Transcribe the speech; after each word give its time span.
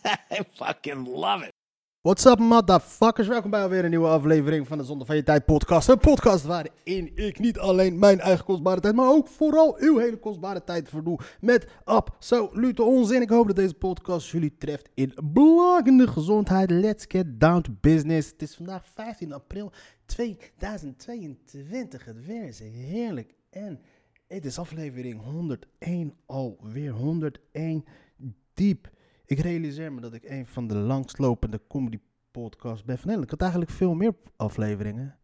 I 0.30 0.42
fucking 0.54 1.06
love 1.06 1.44
it. 1.44 1.52
What's 2.02 2.24
up, 2.24 2.38
motherfuckers? 2.38 3.28
Welkom 3.28 3.50
bij 3.50 3.62
alweer 3.62 3.84
een 3.84 3.90
nieuwe 3.90 4.08
aflevering 4.08 4.66
van 4.66 4.78
de 4.78 4.84
Zonde 4.84 5.04
van 5.04 5.16
Je 5.16 5.22
Tijd 5.22 5.44
podcast. 5.44 5.88
Een 5.88 5.98
podcast 5.98 6.44
waarin 6.44 7.16
ik 7.16 7.38
niet 7.38 7.58
alleen 7.58 7.98
mijn 7.98 8.20
eigen 8.20 8.44
kostbare 8.44 8.80
tijd, 8.80 8.94
maar 8.94 9.08
ook 9.08 9.28
vooral 9.28 9.76
uw 9.78 9.98
hele 9.98 10.18
kostbare 10.18 10.64
tijd 10.64 10.88
verdoe 10.88 11.18
met 11.40 11.66
absolute 11.84 12.82
onzin. 12.82 13.22
Ik 13.22 13.28
hoop 13.28 13.46
dat 13.46 13.56
deze 13.56 13.74
podcast 13.74 14.30
jullie 14.30 14.56
treft 14.58 14.88
in 14.94 15.14
blakende 15.32 16.06
gezondheid. 16.06 16.70
Let's 16.70 17.04
get 17.08 17.40
down 17.40 17.60
to 17.60 17.72
business. 17.80 18.30
Het 18.30 18.42
is 18.42 18.54
vandaag 18.54 18.86
15 18.94 19.32
april 19.32 19.72
2022. 20.06 22.04
Het 22.04 22.26
weer 22.26 22.44
is 22.44 22.58
heerlijk 22.58 23.34
en 23.50 23.80
het 24.28 24.44
is 24.44 24.58
aflevering 24.58 25.22
101 25.22 26.14
alweer. 26.26 26.90
101 26.90 27.84
diep. 28.54 28.90
Ik 29.30 29.38
realiseer 29.38 29.92
me 29.92 30.00
dat 30.00 30.14
ik 30.14 30.24
een 30.24 30.46
van 30.46 30.66
de 30.66 30.74
langstlopende 30.74 31.60
comedy 31.68 31.98
podcasts 32.30 32.84
ben 32.84 32.98
van 32.98 33.06
Nederland. 33.06 33.24
Ik 33.24 33.30
had 33.30 33.40
eigenlijk 33.40 33.70
veel 33.70 33.94
meer 33.94 34.14
afleveringen. 34.36 35.18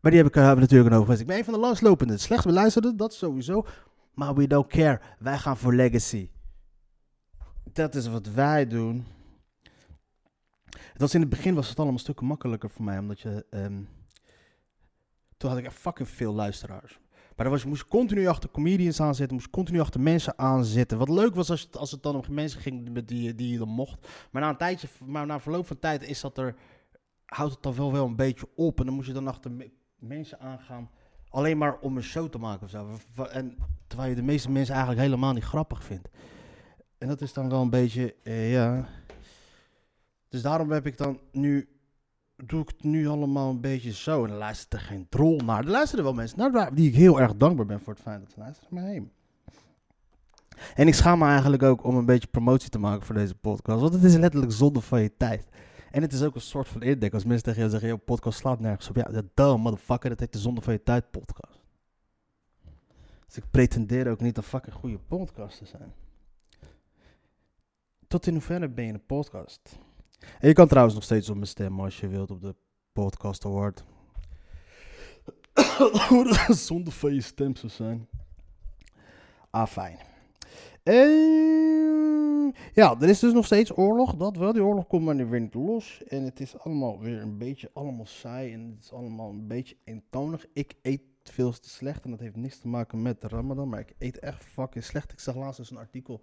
Maar 0.00 0.10
die 0.10 0.20
heb 0.20 0.28
ik 0.28 0.36
uh, 0.36 0.52
natuurlijk 0.52 0.90
over 0.90 1.02
geweest. 1.02 1.20
Ik 1.20 1.26
ben 1.26 1.36
een 1.36 1.44
van 1.44 1.54
de 1.54 1.60
langslopende. 1.60 2.18
Slechts 2.18 2.44
beluisterde, 2.44 2.94
dat 2.94 3.14
sowieso. 3.14 3.66
Maar 4.14 4.34
we 4.34 4.46
don't 4.46 4.66
care. 4.66 5.00
Wij 5.18 5.38
gaan 5.38 5.56
voor 5.56 5.74
legacy. 5.74 6.30
Dat 7.72 7.94
is 7.94 8.06
wat 8.06 8.26
wij 8.26 8.66
doen. 8.66 9.06
Het 10.70 11.00
was 11.00 11.14
in 11.14 11.20
het 11.20 11.30
begin 11.30 11.54
was 11.54 11.68
het 11.68 11.78
allemaal 11.78 11.98
stukken 11.98 12.26
makkelijker 12.26 12.70
voor 12.70 12.84
mij. 12.84 12.98
Omdat 12.98 13.20
je... 13.20 13.46
ehm, 13.50 13.82
toen 15.36 15.50
had 15.50 15.58
ik 15.58 15.64
echt 15.64 15.78
fucking 15.78 16.08
veel 16.08 16.32
luisteraars. 16.32 16.99
Maar 17.40 17.50
was, 17.50 17.64
moest 17.64 17.82
je 17.82 17.88
continu 17.88 18.26
achter 18.26 18.50
comedians 18.50 19.00
aanzetten, 19.00 19.36
moest 19.36 19.50
continu 19.50 19.80
achter 19.80 20.00
mensen 20.00 20.38
aanzetten. 20.38 20.98
Wat 20.98 21.08
leuk 21.08 21.34
was 21.34 21.50
als 21.50 21.60
het, 21.60 21.76
als 21.76 21.90
het 21.90 22.02
dan 22.02 22.16
om 22.16 22.22
mensen 22.30 22.60
ging 22.60 22.90
met 22.92 23.08
die, 23.08 23.34
die 23.34 23.52
je 23.52 23.58
dan 23.58 23.68
mocht. 23.68 24.08
Maar 24.30 24.42
na 24.42 24.48
een 24.48 24.56
tijdje, 24.56 24.88
maar 25.04 25.26
na 25.26 25.40
verloop 25.40 25.66
van 25.66 25.78
tijd 25.78 26.02
is 26.02 26.20
dat 26.20 26.38
er, 26.38 26.54
houdt 27.26 27.52
het 27.52 27.62
dan 27.62 27.74
wel 27.74 27.92
wel 27.92 28.06
een 28.06 28.16
beetje 28.16 28.48
op. 28.56 28.78
En 28.80 28.86
dan 28.86 28.94
moest 28.94 29.06
je 29.06 29.12
dan 29.12 29.28
achter 29.28 29.50
me- 29.50 29.70
mensen 29.98 30.40
aangaan, 30.40 30.90
alleen 31.28 31.58
maar 31.58 31.78
om 31.78 31.96
een 31.96 32.02
show 32.02 32.28
te 32.28 32.38
maken 32.38 32.64
of 32.64 32.70
zo. 32.70 32.98
En 33.30 33.56
terwijl 33.86 34.10
je 34.10 34.16
de 34.16 34.22
meeste 34.22 34.50
mensen 34.50 34.74
eigenlijk 34.74 35.04
helemaal 35.04 35.32
niet 35.32 35.44
grappig 35.44 35.84
vindt. 35.84 36.08
En 36.98 37.08
dat 37.08 37.20
is 37.20 37.32
dan 37.32 37.48
wel 37.48 37.62
een 37.62 37.70
beetje, 37.70 38.14
eh, 38.22 38.52
ja. 38.52 38.88
Dus 40.28 40.42
daarom 40.42 40.70
heb 40.70 40.86
ik 40.86 40.96
dan 40.96 41.20
nu 41.32 41.68
doe 42.46 42.62
ik 42.62 42.68
het 42.68 42.82
nu 42.82 43.08
allemaal 43.08 43.50
een 43.50 43.60
beetje 43.60 43.92
zo. 43.92 44.22
En 44.22 44.28
dan 44.28 44.38
luistert 44.38 44.72
er 44.72 44.80
geen 44.80 45.06
drol 45.08 45.36
naar. 45.36 45.64
Er 45.64 45.70
luisteren 45.70 46.04
wel 46.04 46.14
mensen 46.14 46.38
naar 46.38 46.74
die 46.74 46.88
ik 46.88 46.94
heel 46.94 47.20
erg 47.20 47.36
dankbaar 47.36 47.66
ben 47.66 47.80
voor 47.80 47.92
het 47.92 48.02
feit 48.02 48.20
dat 48.20 48.30
ze 48.30 48.38
luisteren 48.38 48.74
maar 48.74 48.84
heen. 48.84 49.10
En 50.74 50.86
ik 50.86 50.94
schaam 50.94 51.18
me 51.18 51.26
eigenlijk 51.26 51.62
ook 51.62 51.84
om 51.84 51.96
een 51.96 52.04
beetje 52.04 52.28
promotie 52.28 52.70
te 52.70 52.78
maken 52.78 53.06
voor 53.06 53.14
deze 53.14 53.34
podcast. 53.34 53.80
Want 53.80 53.92
het 53.92 54.04
is 54.04 54.16
letterlijk 54.16 54.52
zonde 54.52 54.80
van 54.80 55.02
je 55.02 55.16
tijd. 55.16 55.48
En 55.90 56.02
het 56.02 56.12
is 56.12 56.22
ook 56.22 56.34
een 56.34 56.40
soort 56.40 56.68
van 56.68 56.82
indek. 56.82 57.14
Als 57.14 57.24
mensen 57.24 57.44
tegen 57.44 57.62
je 57.62 57.70
zeggen, 57.70 57.88
joh, 57.88 58.04
podcast 58.04 58.38
slaat 58.38 58.60
nergens 58.60 58.88
op. 58.88 58.96
Ja, 58.96 59.02
dat 59.02 59.24
duh, 59.34 59.56
motherfucker, 59.56 60.10
dat 60.10 60.20
heet 60.20 60.32
de 60.32 60.38
zonde 60.38 60.60
van 60.60 60.72
je 60.72 60.82
tijd 60.82 61.10
podcast. 61.10 61.60
Dus 63.26 63.36
ik 63.36 63.50
pretendeer 63.50 64.10
ook 64.10 64.20
niet 64.20 64.36
een 64.36 64.42
fucking 64.42 64.74
goede 64.74 64.98
podcast 64.98 65.58
te 65.58 65.66
zijn. 65.66 65.92
Tot 68.08 68.26
in 68.26 68.32
hoeverre 68.32 68.68
ben 68.68 68.84
je 68.84 68.92
een 68.92 69.06
podcast? 69.06 69.78
En 70.38 70.48
je 70.48 70.52
kan 70.54 70.68
trouwens 70.68 70.94
nog 70.94 71.04
steeds 71.04 71.28
op 71.28 71.36
me 71.36 71.44
stemmen 71.44 71.84
als 71.84 72.00
je 72.00 72.08
wilt 72.08 72.30
op 72.30 72.40
de 72.40 72.54
podcast 72.92 73.44
award. 73.44 73.84
Hoe 76.08 76.24
dat 76.24 76.48
een 76.48 76.54
zonde 76.54 76.90
van 76.90 77.14
je 77.14 77.20
stem 77.20 77.56
zou 77.56 77.72
zijn. 77.72 78.08
Ah, 79.50 79.66
fijn. 79.66 79.98
En 80.82 81.10
ja, 82.72 82.96
er 83.00 83.08
is 83.08 83.18
dus 83.18 83.32
nog 83.32 83.46
steeds 83.46 83.76
oorlog. 83.76 84.16
Dat 84.16 84.36
wel. 84.36 84.52
Die 84.52 84.64
oorlog 84.64 84.86
komt 84.86 85.04
maar 85.04 85.28
weer 85.28 85.40
niet 85.40 85.54
los. 85.54 86.02
En 86.04 86.24
het 86.24 86.40
is 86.40 86.58
allemaal 86.58 87.00
weer 87.00 87.20
een 87.22 87.38
beetje 87.38 87.70
allemaal 87.72 88.06
saai. 88.06 88.52
En 88.52 88.70
het 88.74 88.84
is 88.84 88.92
allemaal 88.92 89.30
een 89.30 89.46
beetje 89.46 89.76
eentonig. 89.84 90.46
Ik 90.52 90.74
eet 90.82 91.02
veel 91.22 91.52
te 91.52 91.68
slecht. 91.68 92.04
En 92.04 92.10
dat 92.10 92.20
heeft 92.20 92.36
niks 92.36 92.58
te 92.58 92.68
maken 92.68 93.02
met 93.02 93.20
de 93.20 93.28
Ramadan. 93.28 93.68
Maar 93.68 93.80
ik 93.80 93.94
eet 93.98 94.18
echt 94.18 94.44
fucking 94.44 94.84
slecht. 94.84 95.12
Ik 95.12 95.20
zag 95.20 95.34
laatst 95.34 95.58
dus 95.58 95.70
een 95.70 95.76
artikel 95.76 96.20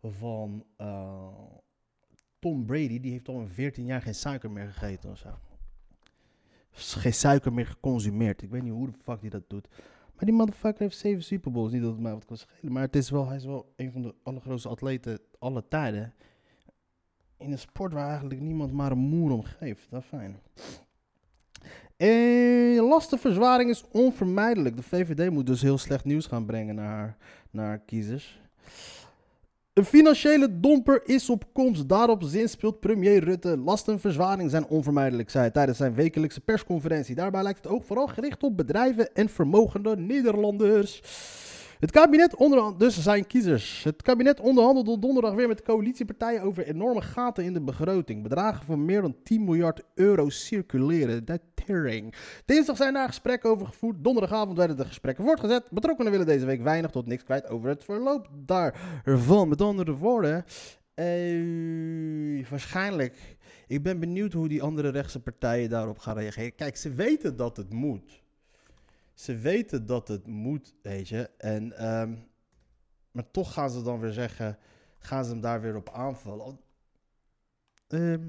van 0.00 0.64
eh, 0.76 1.26
Tom 2.42 2.66
Brady. 2.66 3.00
Die 3.00 3.10
heeft 3.10 3.28
al 3.28 3.40
een 3.40 3.48
14 3.48 3.84
jaar 3.84 4.02
geen 4.02 4.14
suiker 4.14 4.50
meer 4.50 4.68
gegeten 4.68 5.10
of 5.10 5.18
zo. 5.18 5.28
Geen 6.70 7.14
suiker 7.14 7.52
meer 7.52 7.66
geconsumeerd. 7.66 8.42
Ik 8.42 8.50
weet 8.50 8.62
niet 8.62 8.72
hoe 8.72 8.86
de 8.86 8.98
fuck 9.02 9.20
hij 9.20 9.30
dat 9.30 9.42
doet. 9.48 9.68
Maar 10.14 10.24
die 10.24 10.32
motherfucker 10.32 10.82
heeft 10.82 10.96
zeven 10.96 11.22
Super 11.22 11.50
Bowls. 11.50 11.72
Niet 11.72 11.82
dat 11.82 11.90
het 11.90 12.00
mij 12.00 12.12
wat 12.12 12.24
kan 12.24 12.36
schelen. 12.36 12.72
Maar 12.72 12.82
het 12.82 12.96
is 12.96 13.10
wel, 13.10 13.26
hij 13.26 13.36
is 13.36 13.44
wel 13.44 13.72
een 13.76 13.92
van 13.92 14.02
de 14.02 14.14
allergrootste 14.22 14.68
atleten 14.68 15.18
alle 15.38 15.68
tijden. 15.68 16.14
In 17.36 17.52
een 17.52 17.58
sport 17.58 17.92
waar 17.92 18.08
eigenlijk 18.08 18.40
niemand 18.40 18.72
maar 18.72 18.90
een 18.90 18.98
moer 18.98 19.30
om 19.30 19.42
geeft. 19.42 19.90
Dat 19.90 20.04
fijn. 20.04 20.36
En 21.96 22.80
lastenverzwaring 22.80 23.70
is 23.70 23.84
onvermijdelijk. 23.90 24.76
De 24.76 24.82
VVD 24.82 25.30
moet 25.30 25.46
dus 25.46 25.62
heel 25.62 25.78
slecht 25.78 26.04
nieuws 26.04 26.26
gaan 26.26 26.46
brengen 26.46 26.74
naar, 26.74 27.16
naar 27.50 27.78
kiezers. 27.78 28.40
Een 29.72 29.84
financiële 29.84 30.60
domper 30.60 31.00
is 31.04 31.30
op 31.30 31.44
komst. 31.52 31.88
Daarop 31.88 32.22
zinspeelt 32.22 32.80
premier 32.80 33.24
Rutte. 33.24 33.58
Lastenverzwaring 33.58 34.50
zijn 34.50 34.66
onvermijdelijk, 34.66 35.30
zei 35.30 35.42
hij 35.42 35.52
tijdens 35.52 35.78
zijn 35.78 35.94
wekelijkse 35.94 36.40
persconferentie. 36.40 37.14
Daarbij 37.14 37.42
lijkt 37.42 37.64
het 37.64 37.72
ook 37.72 37.84
vooral 37.84 38.06
gericht 38.06 38.42
op 38.42 38.56
bedrijven 38.56 39.14
en 39.14 39.28
vermogende 39.28 39.96
Nederlanders. 39.96 41.02
Het 41.82 41.90
kabinet 41.90 42.36
onderhand, 42.36 42.78
dus 42.78 43.02
zijn 43.02 43.26
kiezers. 43.26 43.82
Het 43.84 44.02
kabinet 44.02 44.40
onderhandelde 44.40 44.98
donderdag 44.98 45.34
weer 45.34 45.48
met 45.48 45.56
de 45.56 45.62
coalitiepartijen 45.62 46.42
over 46.42 46.66
enorme 46.66 47.00
gaten 47.00 47.44
in 47.44 47.52
de 47.52 47.60
begroting. 47.60 48.22
Bedragen 48.22 48.66
van 48.66 48.84
meer 48.84 49.00
dan 49.00 49.16
10 49.22 49.44
miljard 49.44 49.82
euro 49.94 50.28
circuleren. 50.28 51.24
Tering. 51.54 52.14
Dinsdag 52.44 52.76
zijn 52.76 52.94
daar 52.94 53.06
gesprekken 53.06 53.50
over 53.50 53.66
gevoerd. 53.66 54.04
Donderdagavond 54.04 54.56
werden 54.56 54.76
de 54.76 54.84
gesprekken 54.84 55.24
voortgezet. 55.24 55.70
Betrokkenen 55.70 56.12
willen 56.12 56.26
deze 56.26 56.46
week 56.46 56.62
weinig 56.62 56.90
tot 56.90 57.06
niks 57.06 57.24
kwijt 57.24 57.48
over 57.48 57.68
het 57.68 57.84
verloop 57.84 58.28
daarvan. 58.32 59.48
Met 59.48 59.60
andere 59.60 59.92
woorden, 59.92 60.44
eh, 60.94 62.46
waarschijnlijk. 62.50 63.36
Ik 63.66 63.82
ben 63.82 64.00
benieuwd 64.00 64.32
hoe 64.32 64.48
die 64.48 64.62
andere 64.62 64.88
rechtse 64.88 65.20
partijen 65.20 65.70
daarop 65.70 65.98
gaan 65.98 66.16
reageren. 66.16 66.54
Kijk, 66.54 66.76
ze 66.76 66.90
weten 66.90 67.36
dat 67.36 67.56
het 67.56 67.72
moet. 67.72 68.21
Ze 69.14 69.36
weten 69.36 69.86
dat 69.86 70.08
het 70.08 70.26
moet, 70.26 70.74
weet 70.82 71.08
je. 71.08 71.30
En, 71.38 71.78
ehm, 71.78 72.14
maar 73.10 73.30
toch 73.30 73.52
gaan 73.52 73.70
ze 73.70 73.82
dan 73.82 74.00
weer 74.00 74.12
zeggen, 74.12 74.58
gaan 74.98 75.24
ze 75.24 75.30
hem 75.30 75.40
daar 75.40 75.60
weer 75.60 75.76
op 75.76 75.90
aanvallen. 75.90 76.60
Ehm, 77.88 78.28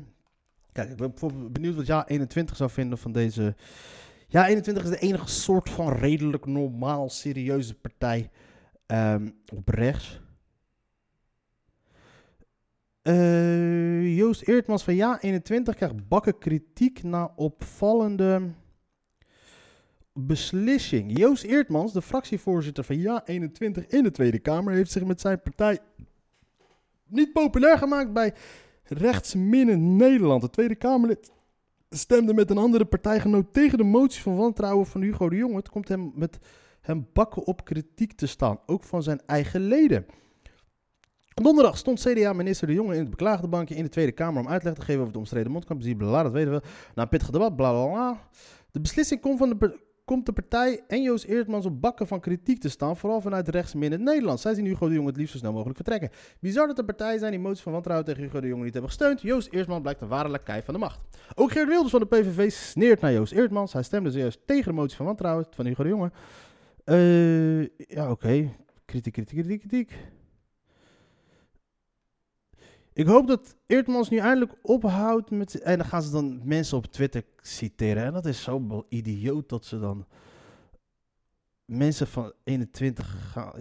kijk, 0.72 0.90
ik 0.90 0.98
ben 0.98 1.10
bijvoorbeeld 1.10 1.54
benieuwd 1.54 1.76
wat 1.76 1.86
jaar 1.86 2.06
21 2.06 2.56
zou 2.56 2.70
vinden 2.70 2.98
van 2.98 3.12
deze... 3.12 3.56
Ja, 4.28 4.48
21 4.48 4.84
is 4.84 4.90
de 4.90 5.00
enige 5.00 5.28
soort 5.28 5.70
van 5.70 5.94
redelijk 5.94 6.46
normaal 6.46 7.10
serieuze 7.10 7.74
partij 7.74 8.30
ehm, 8.86 9.30
op 9.56 9.68
rechts. 9.70 10.22
Eh, 13.02 14.16
Joost 14.18 14.42
Eertmans 14.42 14.84
van 14.84 14.96
Ja 14.96 15.22
21 15.22 15.76
krijgt 15.76 16.08
bakken 16.08 16.38
kritiek 16.38 17.04
na 17.04 17.34
opvallende 17.36 18.52
beslissing. 20.14 21.18
Joost 21.18 21.44
Eertmans, 21.44 21.94
de 21.94 22.02
fractievoorzitter 22.02 22.84
van 22.84 22.98
Ja 23.00 23.26
21 23.26 23.88
in 23.88 24.04
de 24.04 24.12
Tweede 24.12 24.40
Kamer, 24.40 24.74
heeft 24.74 24.92
zich 24.92 25.04
met 25.04 25.22
zijn 25.22 25.42
partij 25.42 25.80
niet 27.08 27.34
populair 27.34 27.78
gemaakt 27.78 28.14
bij 28.14 28.34
rechtsminnen 28.84 29.96
Nederland. 29.96 30.42
De 30.42 30.50
Tweede 30.50 30.76
Kamerlid 30.76 31.32
stemde 31.90 32.34
met 32.34 32.50
een 32.50 32.58
andere 32.58 32.86
partijgenoot 32.86 33.54
tegen 33.54 33.78
de 33.78 33.84
motie 33.84 34.22
van 34.22 34.36
wantrouwen 34.36 34.86
van 34.86 35.02
Hugo 35.02 35.30
de 35.30 35.36
Jonge. 35.36 35.56
Het 35.56 35.70
komt 35.70 35.88
hem 35.88 36.12
met 36.16 36.40
hem 36.82 37.08
bakken 37.14 37.46
op 37.46 37.66
kritiek 37.66 38.14
te 38.14 38.28
staan, 38.28 38.60
ook 38.66 38.84
van 38.84 39.04
zijn 39.04 39.22
eigen 39.26 39.62
leden. 39.62 40.06
Donderdag 41.34 41.78
stond 41.78 42.00
CDA-minister 42.00 42.68
De 42.68 42.74
Jonge 42.74 42.94
in 42.94 43.00
het 43.00 43.10
beklaagde 43.10 43.48
bankje 43.48 43.76
in 43.76 43.84
de 43.84 43.90
Tweede 43.90 44.12
Kamer 44.12 44.42
om 44.42 44.48
uitleg 44.48 44.74
te 44.74 44.82
geven 44.82 45.02
over 45.02 45.14
de 45.14 45.20
omstreden 45.20 45.52
mondkapjes. 45.52 45.94
Bla, 45.94 46.24
dat 46.24 46.32
weten 46.32 46.52
we. 46.52 46.62
Na 46.96 47.02
een 47.02 47.10
pittig 47.10 47.30
debat, 47.30 47.56
bla 47.56 47.72
bla 47.72 47.86
bla. 47.86 48.28
De 48.72 48.82
beslissing 48.82 49.22
komt 49.22 49.38
van 49.38 49.50
de 49.50 49.80
komt 50.06 50.26
de 50.26 50.32
partij 50.32 50.82
en 50.88 51.02
Joost 51.02 51.26
Eertmans 51.26 51.66
op 51.66 51.82
bakken 51.82 52.08
van 52.08 52.20
kritiek 52.20 52.60
te 52.60 52.70
staan, 52.70 52.98
vooral 52.98 53.22
vanuit 53.22 53.48
rechts 53.48 53.74
het 53.74 54.02
Nederland. 54.02 54.40
Zij 54.40 54.54
zien 54.54 54.66
Hugo 54.66 54.88
de 54.88 54.94
Jong 54.94 55.08
het 55.08 55.18
liefst 55.18 55.32
zo 55.32 55.38
snel 55.38 55.52
mogelijk 55.52 55.76
vertrekken. 55.76 56.10
Bizar 56.40 56.68
dat 56.68 56.76
de 56.76 56.86
partijen 56.86 57.20
zijn 57.20 57.32
die 57.32 57.40
motie 57.40 57.64
van 57.64 57.72
wantrouwen 57.72 58.08
tegen 58.08 58.24
Hugo 58.24 58.40
de 58.40 58.48
Jong 58.48 58.64
niet 58.64 58.74
hebben 58.74 58.92
gesteund. 58.92 59.22
Joost 59.22 59.48
Eertmans 59.52 59.82
blijkt 59.82 60.02
een 60.02 60.08
ware 60.08 60.30
lakij 60.30 60.64
van 60.64 60.74
de 60.74 60.80
macht. 60.80 61.00
Ook 61.36 61.52
Geert 61.52 61.68
Wilders 61.68 61.92
van 61.92 62.00
de 62.00 62.06
PVV 62.06 62.52
sneert 62.52 63.02
naar 63.02 63.14
Joost 63.14 63.34
Eertmans. 63.34 63.74
Hij 63.74 63.84
stemde 63.84 64.12
zojuist 64.12 64.40
tegen 64.46 64.66
de 64.66 64.80
motie 64.80 64.98
van 64.98 65.06
wantrouwen 65.06 65.46
van 65.50 65.66
Hugo 65.66 65.84
de 65.84 65.90
Jonge. 65.90 66.12
Eh, 66.84 67.62
ja, 67.88 68.12
oké. 68.12 68.50
Kritiek, 68.86 69.14
kritiek, 69.14 69.40
kritiek, 69.40 69.60
kritiek. 69.60 69.92
Ik 72.94 73.06
hoop 73.06 73.28
dat 73.28 73.56
Eertmans 73.68 74.10
nu 74.10 74.18
eindelijk 74.18 74.54
ophoudt 74.62 75.32
met... 75.32 75.62
En 75.62 75.78
dan 75.78 75.88
gaan 75.88 76.02
ze 76.02 76.12
dan 76.12 76.42
mensen 76.44 76.78
op 76.78 76.86
Twitter 76.86 77.24
citeren. 77.42 78.04
En 78.04 78.14
dat 78.14 78.26
is 78.26 78.44
zo 78.44 78.86
idioot 78.90 79.50
dat 79.50 79.66
ze 79.66 79.80
dan... 79.80 80.08
Mensen 81.66 82.08
van 82.08 82.34
21 82.44 83.32
gaan... 83.32 83.54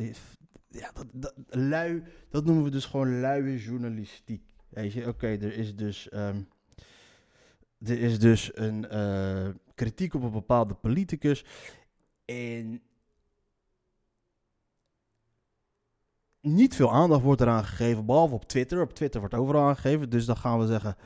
Ja, 0.69 0.91
dat, 0.93 1.07
dat, 1.13 1.35
lui... 1.49 2.03
Dat 2.31 2.45
noemen 2.45 2.65
we 2.65 2.71
dus 2.71 2.85
gewoon 2.85 3.21
luie 3.21 3.59
journalistiek. 3.59 4.55
Weet 4.69 4.93
je, 4.93 5.09
oké, 5.09 5.27
er 5.27 5.57
is 5.57 5.77
dus... 5.77 6.09
ehm, 6.09 6.41
er 7.79 8.01
is 8.01 8.19
dus 8.19 8.51
een 8.55 8.89
eh, 8.89 9.49
kritiek 9.75 10.15
op 10.15 10.23
een 10.23 10.31
bepaalde 10.31 10.75
politicus. 10.75 11.45
En 12.25 12.83
niet 16.43 16.75
veel 16.75 16.93
aandacht 16.93 17.23
wordt 17.23 17.41
eraan 17.41 17.65
gegeven, 17.65 18.07
behalve 18.07 18.35
op 18.35 18.45
Twitter. 18.45 18.81
Op 18.81 18.95
Twitter 18.95 19.21
wordt 19.21 19.35
overal 19.35 19.63
aangegeven. 19.63 20.11
Dus 20.11 20.25
dan 20.25 20.37
gaan 20.37 20.59
we 20.59 20.67
zeggen, 20.67 20.97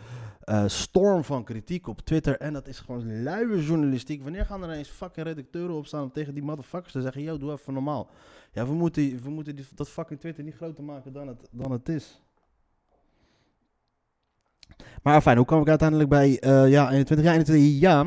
eh, 0.40 0.64
storm 0.66 1.24
van 1.24 1.44
kritiek 1.44 1.86
op 1.86 2.00
Twitter. 2.00 2.40
En 2.40 2.52
dat 2.52 2.68
is 2.68 2.78
gewoon 2.78 3.22
luie 3.22 3.64
journalistiek. 3.64 4.22
Wanneer 4.22 4.46
gaan 4.46 4.62
er 4.62 4.68
ineens 4.68 4.88
fucking 4.88 5.26
redacteuren 5.26 5.76
opstaan 5.76 6.02
om 6.02 6.12
tegen 6.12 6.34
die 6.34 6.42
motherfuckers 6.42 6.92
te 6.92 7.00
zeggen... 7.00 7.22
Yo, 7.22 7.38
doe 7.38 7.52
even 7.52 7.72
normaal. 7.72 8.10
Ja, 8.52 8.66
we 8.66 8.72
moeten, 8.72 9.22
we 9.22 9.30
moeten 9.30 9.56
die, 9.56 9.66
dat 9.74 9.88
fucking 9.88 10.20
Twitter 10.20 10.44
niet 10.44 10.54
groter 10.54 10.84
maken 10.84 11.12
dan 11.12 11.28
het, 11.28 11.48
dan 11.50 11.72
het 11.72 11.88
is. 11.88 12.20
Maar 15.02 15.20
fijn, 15.20 15.36
hoe 15.36 15.46
kwam 15.46 15.60
ik 15.60 15.68
uiteindelijk 15.68 16.08
bij 16.08 16.38
eh, 16.40 16.70
ja, 16.70 16.90
21 16.90 17.26
jaar, 17.26 17.34
21 17.34 17.80
ja. 17.80 18.06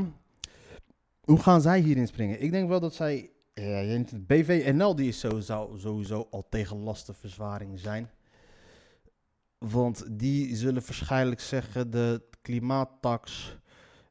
Hoe 1.22 1.40
gaan 1.40 1.62
zij 1.62 1.80
hierin 1.80 2.08
springen? 2.08 2.42
Ik 2.42 2.52
denk 2.52 2.70
wel 2.70 2.80
dat 2.80 2.94
zij... 2.94 3.30
Ja, 3.60 3.80
je- 3.80 4.20
BVNL 4.28 4.96
die 4.96 5.08
is 5.08 5.20
sowieso, 5.20 5.74
sowieso 5.78 6.28
al 6.32 6.48
tegen 6.50 6.78
lastenverzwaring 6.78 7.80
zijn. 7.80 8.10
Want 9.58 10.20
die 10.20 10.56
zullen 10.56 10.82
waarschijnlijk 10.86 11.40
zeggen 11.42 11.92
de 11.92 12.22
klimaattax 12.42 13.56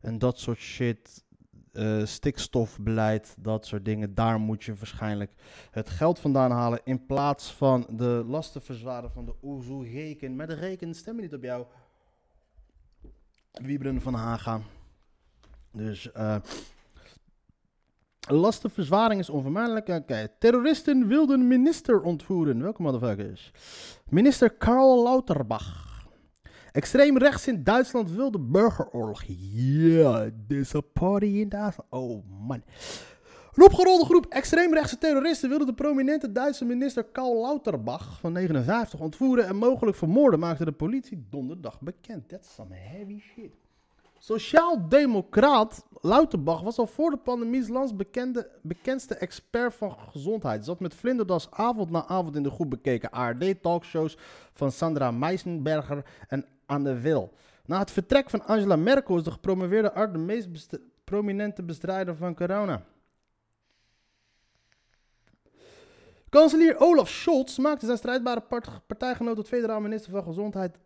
en 0.00 0.18
dat 0.18 0.38
soort 0.38 0.58
shit, 0.58 1.24
eh, 1.72 2.04
stikstofbeleid, 2.04 3.34
dat 3.38 3.66
soort 3.66 3.84
dingen, 3.84 4.14
daar 4.14 4.38
moet 4.40 4.64
je 4.64 4.74
waarschijnlijk 4.74 5.32
het 5.70 5.90
geld 5.90 6.18
vandaan 6.18 6.50
halen 6.50 6.80
in 6.84 7.06
plaats 7.06 7.52
van 7.52 7.86
de 7.90 8.24
lastenverzwaren 8.26 9.10
van 9.10 9.24
de 9.24 9.34
OESO 9.42 9.80
reken. 9.80 10.36
Maar 10.36 10.46
de 10.46 10.54
reken 10.54 10.94
stemmen 10.94 11.22
niet 11.22 11.34
op 11.34 11.42
jou. 11.42 11.66
Wieberen 13.52 14.00
van 14.00 14.14
Haga. 14.14 14.60
Dus 15.72 16.12
eh 16.12 16.36
lastenverzwaring 18.28 19.20
is 19.20 19.30
onvermijdelijk. 19.30 20.30
Terroristen 20.38 21.06
wilden 21.06 21.48
minister 21.48 22.00
ontvoeren. 22.00 22.62
Welke 22.62 22.82
motherfuckers? 22.82 23.52
Minister 24.08 24.50
Karl 24.50 25.02
Lauterbach. 25.02 25.86
Extreem 26.72 27.18
rechts 27.18 27.48
in 27.48 27.64
Duitsland 27.64 28.10
wil 28.10 28.30
de 28.30 28.40
burgeroorlog. 28.40 29.22
Ja, 29.26 30.30
deze 30.46 30.82
party 30.82 31.26
in 31.26 31.48
Duitsland. 31.48 31.90
Oh 31.90 32.24
man. 32.48 32.62
Een 33.54 33.64
opgerolde 33.64 34.04
groep 34.04 34.26
extreemrechtse 34.26 34.98
terroristen 34.98 35.48
wilde 35.48 35.64
de 35.64 35.74
prominente 35.74 36.32
Duitse 36.32 36.64
minister 36.64 37.04
Karl 37.04 37.40
Lauterbach 37.40 38.18
van 38.20 38.32
59 38.32 39.00
ontvoeren 39.00 39.46
en 39.46 39.56
mogelijk 39.56 39.96
vermoorden, 39.96 40.40
maakte 40.40 40.64
de 40.64 40.72
politie 40.72 41.26
donderdag 41.30 41.80
bekend. 41.80 42.28
That's 42.28 42.54
some 42.54 42.74
heavy 42.74 43.20
shit. 43.20 43.67
Sociaal-democraat 44.18 45.86
Lauterbach 46.00 46.60
was 46.62 46.78
al 46.78 46.86
voor 46.86 47.10
de 47.10 47.16
pandemie 47.16 47.72
lands 47.72 47.96
bekende, 47.96 48.50
bekendste 48.62 49.14
expert 49.14 49.74
van 49.74 49.96
gezondheid. 50.10 50.64
Zat 50.64 50.80
met 50.80 50.94
vlinderdas 50.94 51.50
avond 51.50 51.90
na 51.90 52.06
avond 52.06 52.36
in 52.36 52.42
de 52.42 52.50
goed 52.50 52.68
bekeken 52.68 53.10
ARD-talkshows 53.10 54.16
van 54.52 54.72
Sandra 54.72 55.10
Meisenberger 55.10 56.04
en 56.28 56.46
Anne 56.66 56.94
Wil. 56.94 57.32
Na 57.64 57.78
het 57.78 57.90
vertrek 57.90 58.30
van 58.30 58.46
Angela 58.46 58.76
Merkel 58.76 59.16
is 59.16 59.22
de 59.22 59.30
gepromoveerde 59.30 59.92
arts 59.92 60.12
de 60.12 60.18
meest 60.18 60.78
prominente 61.04 61.62
bestrijder 61.62 62.16
van 62.16 62.34
corona. 62.34 62.82
Kanselier 66.28 66.78
Olaf 66.78 67.08
Scholz 67.08 67.58
maakte 67.58 67.86
zijn 67.86 67.98
strijdbare 67.98 68.40
part- 68.40 68.86
partijgenoot 68.86 69.36
tot 69.36 69.48
federaal 69.48 69.80
minister 69.80 70.12
van 70.12 70.22
Gezondheid. 70.22 70.78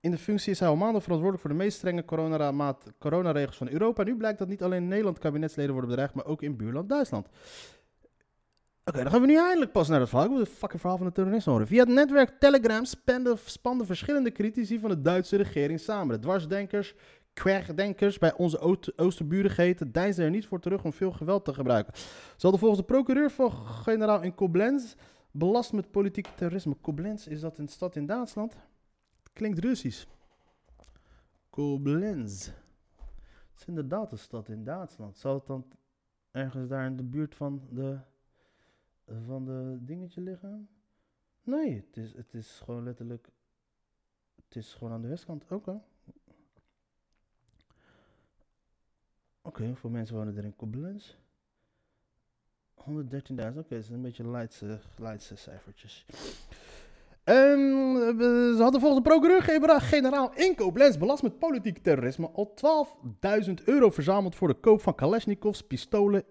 In 0.00 0.10
de 0.10 0.18
functie 0.18 0.52
is 0.52 0.60
hij 0.60 0.68
al 0.68 0.76
maanden 0.76 1.02
verantwoordelijk 1.02 1.46
voor 1.46 1.56
de 1.56 1.64
meest 1.64 1.76
strenge 1.76 2.04
coronaregels 2.98 3.56
van 3.56 3.68
Europa. 3.68 4.02
Nu 4.02 4.16
blijkt 4.16 4.38
dat 4.38 4.48
niet 4.48 4.62
alleen 4.62 4.82
in 4.82 4.88
Nederland 4.88 5.18
kabinetsleden 5.18 5.72
worden 5.72 5.90
bedreigd, 5.90 6.14
maar 6.14 6.26
ook 6.26 6.42
in 6.42 6.56
buurland 6.56 6.88
Duitsland. 6.88 7.28
Oké, 8.84 9.02
dan 9.02 9.10
gaan 9.10 9.20
we 9.20 9.26
nu 9.26 9.36
eindelijk 9.36 9.72
pas 9.72 9.88
naar 9.88 10.00
het 10.00 10.08
verhaal. 10.08 10.26
Ik 10.26 10.32
wil 10.32 10.40
het 10.40 10.48
fucking 10.48 10.80
verhaal 10.80 10.98
van 10.98 11.06
de 11.06 11.12
terroristen 11.12 11.52
horen. 11.52 11.66
Via 11.66 11.80
het 11.80 11.88
netwerk 11.88 12.38
Telegram 12.38 12.84
spanden, 12.84 13.38
spanden 13.44 13.86
verschillende 13.86 14.32
critici 14.32 14.78
van 14.78 14.90
de 14.90 15.00
Duitse 15.00 15.36
regering 15.36 15.80
samen. 15.80 16.14
De 16.14 16.20
dwarsdenkers, 16.20 16.94
kwergdenkers, 17.32 18.18
bij 18.18 18.34
onze 18.36 18.58
Oost- 18.58 18.98
Oosterburen 18.98 19.50
geheten, 19.50 19.92
deinsden 19.92 20.24
er 20.24 20.30
niet 20.30 20.46
voor 20.46 20.60
terug 20.60 20.84
om 20.84 20.92
veel 20.92 21.12
geweld 21.12 21.44
te 21.44 21.54
gebruiken. 21.54 21.92
Ze 21.96 22.02
hadden 22.38 22.60
volgens 22.60 22.80
de 22.80 22.86
procureur 22.86 23.30
van 23.30 23.52
generaal 23.52 24.22
in 24.22 24.34
Koblenz 24.34 24.94
belast 25.30 25.72
met 25.72 25.90
politiek 25.90 26.26
terrorisme. 26.36 26.76
Koblenz, 26.80 27.26
is 27.26 27.40
dat 27.40 27.58
een 27.58 27.68
stad 27.68 27.96
in 27.96 28.06
Duitsland? 28.06 28.54
Klinkt 29.32 29.58
Russisch. 29.58 30.06
Koblenz. 31.50 32.46
Het 32.46 33.60
is 33.60 33.64
inderdaad 33.66 34.12
een 34.12 34.18
stad 34.18 34.48
in 34.48 34.64
Duitsland. 34.64 35.16
Zou 35.16 35.38
het 35.38 35.46
dan 35.46 35.66
ergens 36.30 36.68
daar 36.68 36.86
in 36.86 36.96
de 36.96 37.02
buurt 37.02 37.34
van 37.34 37.68
de, 37.70 37.98
van 39.26 39.44
de 39.44 39.78
dingetje 39.80 40.20
liggen? 40.20 40.68
Nee, 41.42 41.84
het 41.86 41.96
is, 41.96 42.14
het 42.14 42.34
is 42.34 42.60
gewoon 42.64 42.84
letterlijk. 42.84 43.28
Het 44.34 44.56
is 44.56 44.74
gewoon 44.74 44.92
aan 44.92 45.02
de 45.02 45.08
westkant. 45.08 45.50
Oké. 45.50 45.82
Oké, 49.42 49.66
hoeveel 49.66 49.90
mensen 49.90 50.16
wonen 50.16 50.36
er 50.36 50.44
in 50.44 50.56
Koblenz? 50.56 51.16
113.000, 52.78 52.84
oké, 52.84 53.52
dat 53.52 53.70
is 53.70 53.88
een 53.88 54.02
beetje 54.02 54.28
Leidse, 54.28 54.80
Leidse 54.96 55.36
cijfertjes. 55.36 56.06
We- 57.28 58.52
ze 58.56 58.62
hadden 58.62 58.80
volgens 58.80 59.02
de 59.02 59.08
procureur-generaal 59.08 60.30
in 60.34 60.54
Koblenz 60.54 60.96
belast 60.96 61.22
met 61.22 61.38
politiek 61.38 61.78
terrorisme 61.78 62.30
al 62.30 62.54
12.000 62.54 63.64
euro 63.64 63.90
verzameld 63.90 64.34
voor 64.34 64.48
de 64.48 64.54
koop 64.54 64.82
van 64.82 64.94
Kalashnikovs, 64.94 65.62
pistolen 65.62 66.24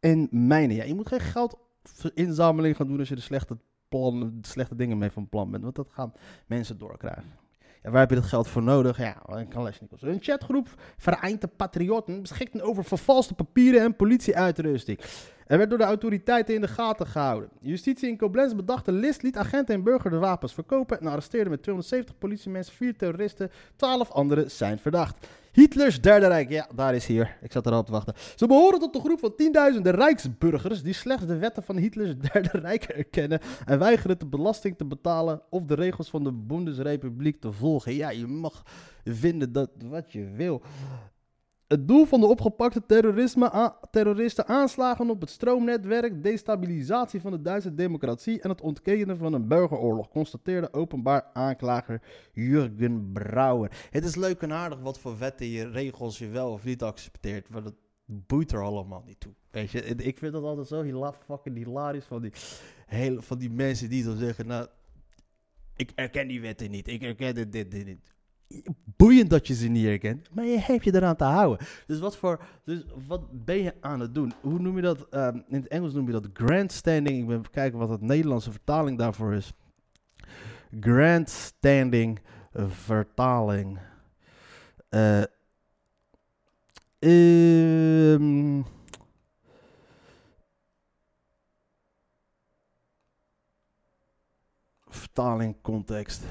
en 0.00 0.28
mijnen. 0.30 0.76
Ja, 0.76 0.84
je 0.84 0.94
moet 0.94 1.08
geen 1.08 1.20
geldinzameling 1.20 2.76
gaan 2.76 2.86
doen 2.86 2.98
als 2.98 3.08
je 3.08 3.14
de 3.14 3.20
slechte, 3.20 3.56
plan, 3.88 4.20
de 4.40 4.48
slechte 4.48 4.76
dingen 4.76 4.98
mee 4.98 5.10
van 5.10 5.28
plan 5.28 5.50
bent, 5.50 5.62
want 5.62 5.74
dat 5.76 5.88
gaan 5.90 6.12
mensen 6.46 6.78
doorkrijgen. 6.78 7.46
Waar 7.82 8.00
heb 8.00 8.08
je 8.08 8.14
dat 8.14 8.24
geld 8.24 8.48
voor 8.48 8.62
nodig? 8.62 8.98
Ja, 8.98 9.16
een 9.26 9.48
Kalashnikov. 9.48 10.02
Een 10.02 10.18
chatgroep 10.20 10.68
Vereinte 10.96 11.48
Patriotten 11.48 12.20
beschikte 12.20 12.62
over 12.62 12.84
vervalste 12.84 13.34
papieren 13.34 13.80
en 13.80 13.96
politieuitrusting. 13.96 15.00
Er 15.46 15.58
werd 15.58 15.70
door 15.70 15.78
de 15.78 15.84
autoriteiten 15.84 16.54
in 16.54 16.60
de 16.60 16.68
gaten 16.68 17.06
gehouden. 17.06 17.48
Justitie 17.60 18.08
in 18.08 18.16
Koblenz 18.16 18.54
bedacht 18.54 18.84
de 18.84 18.92
list, 18.92 19.22
liet 19.22 19.36
agenten 19.36 19.74
en 19.74 19.82
burger 19.82 20.10
de 20.10 20.18
wapens 20.18 20.54
verkopen 20.54 21.00
en 21.00 21.06
arresteerde 21.06 21.50
met 21.50 21.62
270 21.62 22.18
politiemensen, 22.18 22.74
vier 22.74 22.96
terroristen, 22.96 23.50
12 23.76 24.10
anderen 24.10 24.50
zijn 24.50 24.78
verdacht. 24.78 25.26
Hitlers 25.58 26.00
Derde 26.00 26.26
Rijk, 26.26 26.50
ja, 26.50 26.68
daar 26.74 26.94
is 26.94 27.06
hier. 27.06 27.36
Ik 27.42 27.52
zat 27.52 27.66
er 27.66 27.72
al 27.72 27.78
op 27.78 27.86
te 27.86 27.92
wachten. 27.92 28.14
Ze 28.36 28.46
behoren 28.46 28.78
tot 28.78 28.92
de 28.92 29.00
groep 29.00 29.18
van 29.18 29.34
tienduizenden 29.34 29.94
rijksburgers 29.94 30.82
die 30.82 30.92
slechts 30.92 31.26
de 31.26 31.36
wetten 31.36 31.62
van 31.62 31.76
Hitlers 31.76 32.16
Derde 32.32 32.58
Rijk 32.58 32.84
erkennen 32.84 33.40
en 33.64 33.78
weigeren 33.78 34.18
de 34.18 34.26
belasting 34.26 34.76
te 34.76 34.84
betalen 34.84 35.42
of 35.50 35.64
de 35.64 35.74
regels 35.74 36.10
van 36.10 36.24
de 36.24 36.32
Bundesrepubliek 36.32 37.40
te 37.40 37.52
volgen. 37.52 37.94
Ja, 37.94 38.10
je 38.10 38.26
mag 38.26 38.62
vinden 39.04 39.52
dat 39.52 39.70
wat 39.84 40.12
je 40.12 40.30
wil. 40.30 40.62
Het 41.68 41.88
doel 41.88 42.04
van 42.04 42.20
de 42.20 42.26
opgepakte 42.26 42.86
terrorisme, 42.86 43.74
terroristen 43.90 44.46
aanslagen 44.46 45.10
op 45.10 45.20
het 45.20 45.30
stroomnetwerk, 45.30 46.22
destabilisatie 46.22 47.20
van 47.20 47.30
de 47.30 47.42
Duitse 47.42 47.74
democratie 47.74 48.40
en 48.40 48.48
het 48.48 48.60
ontkenen 48.60 49.18
van 49.18 49.32
een 49.32 49.48
burgeroorlog, 49.48 50.08
constateerde 50.08 50.72
openbaar 50.72 51.30
aanklager 51.32 52.02
Jurgen 52.32 53.12
Brouwer. 53.12 53.86
Het 53.90 54.04
is 54.04 54.14
leuk 54.16 54.42
en 54.42 54.52
aardig 54.52 54.80
wat 54.80 54.98
voor 54.98 55.18
wetten 55.18 55.46
je 55.46 55.68
regels 55.70 56.18
je 56.18 56.28
wel 56.28 56.52
of 56.52 56.64
niet 56.64 56.82
accepteert, 56.82 57.48
maar 57.48 57.62
dat 57.62 57.74
boeit 58.04 58.52
er 58.52 58.62
allemaal 58.62 59.02
niet 59.06 59.20
toe. 59.20 59.32
Weet 59.50 59.70
je, 59.70 59.82
ik 59.84 60.18
vind 60.18 60.32
dat 60.32 60.42
altijd 60.42 60.66
zo 60.66 60.82
hila 60.82 61.12
fucking 61.12 61.56
hilarisch 61.56 62.04
van 62.04 62.22
die, 62.22 62.32
hele, 62.86 63.22
van 63.22 63.38
die 63.38 63.50
mensen 63.50 63.88
die 63.88 64.04
dan 64.04 64.16
zeggen, 64.16 64.46
nou, 64.46 64.66
ik 65.76 65.92
erken 65.94 66.28
die 66.28 66.40
wetten 66.40 66.70
niet, 66.70 66.88
ik 66.88 67.02
erken 67.02 67.34
dit, 67.34 67.52
dit, 67.52 67.70
dit 67.70 67.86
niet. 67.86 68.16
Boeiend 68.96 69.30
dat 69.30 69.46
je 69.46 69.54
ze 69.54 69.68
niet 69.68 69.84
herkent, 69.84 70.34
maar 70.34 70.44
je 70.44 70.58
hebt 70.58 70.84
je 70.84 70.94
eraan 70.94 71.16
te 71.16 71.24
houden. 71.24 71.66
Dus 71.86 71.98
wat, 71.98 72.16
voor, 72.16 72.44
dus 72.64 72.84
wat 73.06 73.44
ben 73.44 73.62
je 73.62 73.74
aan 73.80 74.00
het 74.00 74.14
doen? 74.14 74.32
Hoe 74.40 74.58
noem 74.58 74.76
je 74.76 74.82
dat? 74.82 75.08
Ehm, 75.08 75.36
in 75.48 75.56
het 75.56 75.68
Engels 75.68 75.92
noem 75.92 76.06
je 76.06 76.12
dat 76.12 76.28
grandstanding. 76.32 77.18
Ik 77.18 77.26
ben 77.26 77.38
even 77.38 77.50
kijken 77.50 77.78
wat 77.78 77.88
het 77.88 78.00
Nederlandse 78.00 78.50
vertaling 78.50 78.98
daarvoor 78.98 79.34
is. 79.34 79.52
Grandstanding 80.80 82.20
vertaling. 82.66 83.78
Eh 84.88 85.22
ehm, 86.98 88.62
vertaling, 94.88 95.56
context. 95.62 96.22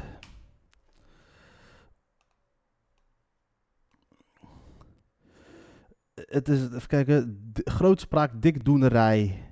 Het 6.28 6.50
is, 6.50 6.66
even 6.66 6.88
kijken, 6.88 7.52
grootspraak, 7.54 8.42
dikdoenerij. 8.42 9.44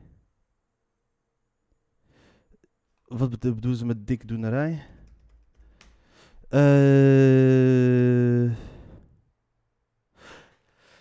Wat 3.06 3.40
bedoelen 3.40 3.76
ze 3.76 3.86
met 3.86 4.08
dikdoenerij? 4.08 4.86
Eh 6.50 8.52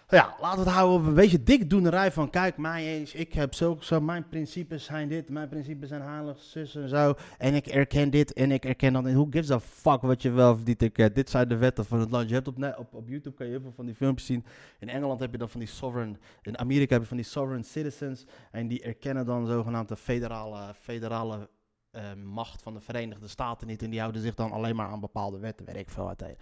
ja, 0.09 0.37
laten 0.41 0.59
we 0.59 0.65
het 0.65 0.75
houden 0.75 1.01
op 1.01 1.07
een 1.07 1.15
beetje 1.15 1.43
dikdoenerij 1.43 2.13
van... 2.13 2.31
Kijk, 2.31 2.57
mij 2.57 2.87
eens, 2.87 3.15
ik 3.15 3.33
heb 3.33 3.55
zo, 3.55 3.77
zo... 3.81 4.01
Mijn 4.01 4.29
principes 4.29 4.85
zijn 4.85 5.09
dit, 5.09 5.29
mijn 5.29 5.49
principes 5.49 5.89
zijn 5.89 6.03
heilig, 6.03 6.41
zus 6.41 6.75
en 6.75 6.89
zo. 6.89 7.15
En 7.39 7.55
ik 7.55 7.67
erken 7.67 8.11
dit 8.11 8.33
en 8.33 8.51
ik 8.51 8.65
erken 8.65 8.93
dat. 8.93 9.03
Who 9.05 9.27
gives 9.31 9.51
a 9.51 9.61
fuck 9.61 10.01
wat 10.01 10.23
je 10.23 10.31
wel 10.31 10.53
of 10.53 10.65
erkent? 10.65 11.15
Dit 11.15 11.31
zijn 11.31 11.49
de 11.49 11.57
wetten 11.57 11.85
van 11.85 12.01
het 12.01 12.11
land. 12.11 12.29
Je 12.29 12.35
hebt 12.35 12.49
op, 12.49 12.75
op, 12.79 12.95
op 12.95 13.09
YouTube 13.09 13.37
kan 13.37 13.47
je 13.47 13.53
heel 13.53 13.61
veel 13.61 13.73
van 13.73 13.87
die 13.87 13.95
filmpjes 13.95 14.27
zien. 14.27 14.45
In 14.79 14.89
Engeland 14.89 15.21
heb 15.21 15.33
je 15.33 15.39
dan 15.39 15.49
van 15.49 15.61
die 15.61 15.69
sovereign... 15.69 16.19
In 16.43 16.59
Amerika 16.59 16.93
heb 16.93 17.03
je 17.03 17.09
van 17.09 17.17
die 17.17 17.27
sovereign 17.27 17.65
citizens. 17.65 18.25
En 18.51 18.69
die 18.69 18.83
erkennen 18.83 19.27
dan 19.27 19.47
zogenaamd 19.47 19.89
de 19.89 19.97
federale, 19.97 20.75
federale 20.81 21.49
eh, 21.91 22.03
macht 22.25 22.63
van 22.63 22.75
de 22.75 22.81
Verenigde 22.81 23.29
Staten 23.29 23.67
niet. 23.67 23.83
En 23.83 23.91
die 23.91 24.01
houden 24.01 24.23
zich 24.23 24.35
dan 24.35 24.53
alleen 24.53 24.77
maar 24.77 24.89
aan 24.89 25.01
bepaalde 25.01 25.39
wetten. 25.39 25.67
Weet 25.67 25.77
ik 25.77 25.91
veel 25.91 26.09
uit 26.09 26.37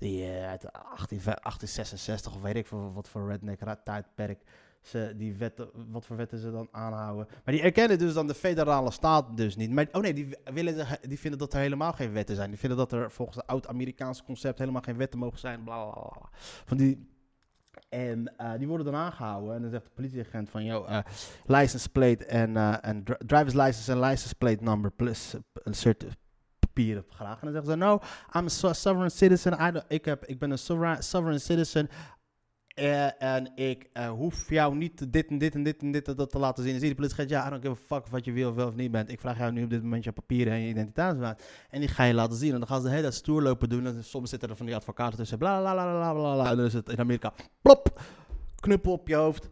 die 0.00 0.24
eh, 0.24 0.48
uit 0.48 0.72
18, 0.72 1.20
1866 1.24 2.34
of 2.34 2.42
weet 2.42 2.56
ik 2.56 2.66
veel 2.66 2.92
wat 2.92 3.08
voor 3.08 3.28
redneck 3.28 3.60
tijdperk 3.84 4.42
ze 4.80 5.14
die 5.16 5.34
wetten, 5.34 5.70
wat 5.90 6.06
voor 6.06 6.16
wetten 6.16 6.38
ze 6.38 6.50
dan 6.50 6.68
aanhouden. 6.70 7.26
Maar 7.44 7.54
die 7.54 7.62
erkennen 7.62 7.98
dus 7.98 8.14
dan 8.14 8.26
de 8.26 8.34
federale 8.34 8.90
staat 8.90 9.36
dus 9.36 9.56
niet. 9.56 9.70
Maar, 9.70 9.88
oh 9.92 10.02
nee, 10.02 10.14
die, 10.14 10.36
willen, 10.44 10.86
die 11.08 11.18
vinden 11.18 11.38
dat 11.38 11.52
er 11.52 11.60
helemaal 11.60 11.92
geen 11.92 12.12
wetten 12.12 12.36
zijn. 12.36 12.50
Die 12.50 12.58
vinden 12.58 12.78
dat 12.78 12.92
er 12.92 13.10
volgens 13.10 13.36
het 13.36 13.46
oud-Amerikaanse 13.46 14.24
concept 14.24 14.58
helemaal 14.58 14.82
geen 14.82 14.96
wetten 14.96 15.18
mogen 15.18 15.38
zijn. 15.38 15.64
Bla 15.64 15.84
bla 15.84 16.02
bla. 16.02 16.28
Van 16.64 16.76
die, 16.76 17.08
en 17.88 18.36
eh, 18.36 18.52
die 18.58 18.68
worden 18.68 18.86
dan 18.86 18.94
aangehouden. 18.94 19.54
En 19.54 19.62
dan 19.62 19.70
zegt 19.70 19.84
de 19.84 19.90
politieagent 19.94 20.50
van, 20.50 20.64
yo, 20.64 20.84
eh, 20.84 20.98
license 21.46 21.88
plate 21.88 22.24
en, 22.24 22.56
en 22.82 23.04
dri- 23.04 23.26
driver's 23.26 23.54
license 23.54 23.92
en 23.92 24.00
license 24.00 24.34
plate 24.34 24.62
number 24.62 24.90
plus 24.90 25.34
een 25.52 25.74
papieren 26.72 27.04
graag. 27.08 27.40
En 27.40 27.52
dan 27.52 27.52
zeggen 27.52 27.70
ze, 27.70 27.76
no, 27.76 28.00
I'm 28.36 28.44
a 28.44 28.48
so- 28.48 28.72
sovereign 28.72 29.16
citizen. 29.16 29.52
I 29.52 29.80
ik, 29.88 30.04
heb, 30.04 30.24
ik 30.26 30.38
ben 30.38 30.50
een 30.50 30.58
sovereign, 30.58 31.02
sovereign 31.02 31.40
citizen. 31.40 31.88
Eh, 32.74 33.22
en 33.22 33.52
ik 33.54 33.88
eh, 33.92 34.10
hoef 34.10 34.50
jou 34.50 34.76
niet 34.76 35.12
dit 35.12 35.26
en 35.26 35.38
dit 35.38 35.54
en 35.54 35.62
dit 35.62 35.82
en 35.82 35.90
dit 35.90 36.04
te 36.04 36.38
laten 36.38 36.64
zien. 36.64 36.74
En 36.74 36.80
zie 36.80 36.88
de 36.88 36.94
politie 36.94 37.16
gaat, 37.16 37.28
ja, 37.28 37.46
I 37.46 37.50
don't 37.50 37.62
give 37.62 37.82
a 37.82 37.96
fuck 37.96 38.06
wat 38.06 38.24
je 38.24 38.32
wil 38.32 38.48
of 38.48 38.54
wel 38.54 38.66
of 38.66 38.74
niet 38.74 38.90
bent. 38.90 39.10
Ik 39.10 39.20
vraag 39.20 39.38
jou 39.38 39.52
nu 39.52 39.64
op 39.64 39.70
dit 39.70 39.82
moment 39.82 40.04
je 40.04 40.12
papieren 40.12 40.52
en 40.52 40.60
je 40.60 40.68
identiteitsbewijs. 40.68 41.36
En 41.70 41.80
die 41.80 41.88
ga 41.88 42.04
je 42.04 42.14
laten 42.14 42.36
zien. 42.36 42.52
En 42.52 42.58
dan 42.58 42.68
gaan 42.68 42.80
ze 42.80 42.88
de 42.88 42.94
hele 42.94 43.10
stoer 43.10 43.42
lopen 43.42 43.68
doen. 43.68 43.86
En 43.86 44.04
soms 44.04 44.30
zitten 44.30 44.48
er 44.48 44.56
van 44.56 44.66
die 44.66 44.74
advocaten 44.74 45.18
tussen. 45.18 45.38
Bla 45.38 45.60
bla 45.60 45.72
bla 45.72 45.84
bla 45.84 46.12
bla 46.12 46.34
bla. 46.34 46.50
En 46.50 46.56
dan 46.56 46.66
is 46.66 46.72
het 46.72 46.88
in 46.88 46.98
Amerika, 46.98 47.32
plop, 47.62 48.00
knuppel 48.60 48.92
op 48.92 49.08
je 49.08 49.14
hoofd. 49.14 49.50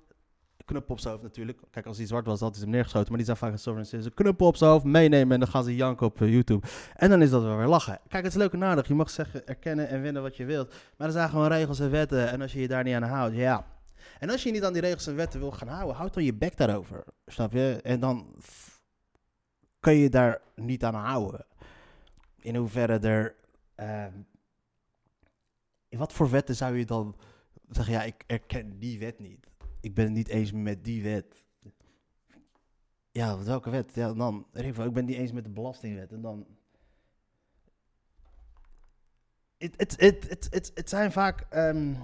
Knuppel 0.68 0.94
op 0.94 1.00
zijn 1.00 1.12
hoofd 1.12 1.24
natuurlijk. 1.24 1.58
Kijk, 1.70 1.86
als 1.86 1.96
hij 1.96 2.06
zwart 2.06 2.26
was, 2.26 2.40
had 2.40 2.52
hij 2.54 2.62
hem 2.62 2.70
neergeschoten. 2.70 3.08
Maar 3.08 3.16
die 3.16 3.26
zijn 3.26 3.36
vaak 3.36 3.52
een 3.52 3.58
sovereign 3.58 3.90
citizen. 3.90 4.14
Knuppel 4.14 4.46
op 4.46 4.56
zijn 4.56 4.70
hoofd, 4.70 4.84
meenemen 4.84 5.32
en 5.32 5.40
dan 5.40 5.48
gaan 5.48 5.64
ze 5.64 5.76
janken 5.76 6.06
op 6.06 6.22
eh, 6.22 6.32
YouTube. 6.32 6.66
En 6.94 7.10
dan 7.10 7.22
is 7.22 7.30
dat 7.30 7.42
wel 7.42 7.56
weer 7.56 7.66
lachen. 7.66 8.00
Kijk, 8.08 8.24
het 8.24 8.32
is 8.32 8.38
leuk 8.38 8.52
en. 8.52 8.86
Je 8.86 8.94
mag 8.94 9.10
zeggen, 9.10 9.46
erkennen 9.46 9.88
en 9.88 10.02
winnen 10.02 10.22
wat 10.22 10.36
je 10.36 10.44
wilt. 10.44 10.74
Maar 10.96 11.06
er 11.06 11.12
zijn 11.12 11.28
gewoon 11.28 11.48
regels 11.48 11.80
en 11.80 11.90
wetten. 11.90 12.30
En 12.30 12.40
als 12.40 12.52
je 12.52 12.60
je 12.60 12.68
daar 12.68 12.84
niet 12.84 12.94
aan 12.94 13.02
houdt, 13.02 13.34
ja. 13.34 13.66
En 14.18 14.30
als 14.30 14.42
je 14.42 14.50
niet 14.50 14.64
aan 14.64 14.72
die 14.72 14.82
regels 14.82 15.06
en 15.06 15.16
wetten 15.16 15.40
wil 15.40 15.50
gaan 15.50 15.68
houden, 15.68 15.96
houd 15.96 16.14
dan 16.14 16.24
je 16.24 16.34
bek 16.34 16.56
daarover. 16.56 17.04
Snap 17.26 17.52
je? 17.52 17.80
En 17.82 18.00
dan 18.00 18.34
kun 19.80 19.94
je 19.94 20.08
daar 20.10 20.40
niet 20.54 20.84
aan 20.84 20.94
houden. 20.94 21.46
In 22.36 22.56
hoeverre 22.56 22.98
er. 22.98 23.34
ehm, 23.74 24.12
wat 25.88 26.12
voor 26.12 26.30
wetten 26.30 26.56
zou 26.56 26.76
je 26.76 26.84
dan 26.84 27.16
zeggen, 27.68 27.94
ja, 27.94 28.02
ik 28.02 28.24
erken 28.26 28.78
die 28.78 28.98
wet 28.98 29.18
niet. 29.18 29.47
Ik 29.80 29.94
ben 29.94 30.04
het 30.04 30.14
niet 30.14 30.28
eens 30.28 30.52
met 30.52 30.84
die 30.84 31.02
wet. 31.02 31.44
Ja, 33.10 33.42
welke 33.42 33.70
wet? 33.70 33.94
Ja, 33.94 34.12
dan, 34.14 34.46
ik 34.52 34.92
ben 34.92 35.04
niet 35.04 35.16
eens 35.16 35.32
met 35.32 35.44
de 35.44 35.50
belastingwet. 35.50 36.12
En 36.12 36.20
dan. 36.20 36.46
Het, 39.58 40.88
zijn 40.88 41.12
vaak. 41.12 41.40
ehm, 41.50 41.94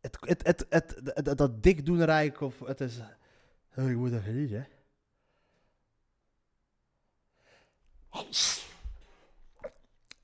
het, 0.00 0.16
het, 0.20 0.66
het, 0.68 1.00
het, 1.04 1.38
dat 1.38 1.62
dikdoenerijk 1.62 2.40
of 2.40 2.58
het 2.58 2.80
is. 2.80 3.00
Oh, 3.76 3.90
ik 3.90 3.96
moet 3.96 4.12
even 4.12 4.36
niet, 4.36 4.50
hè? 4.50 4.62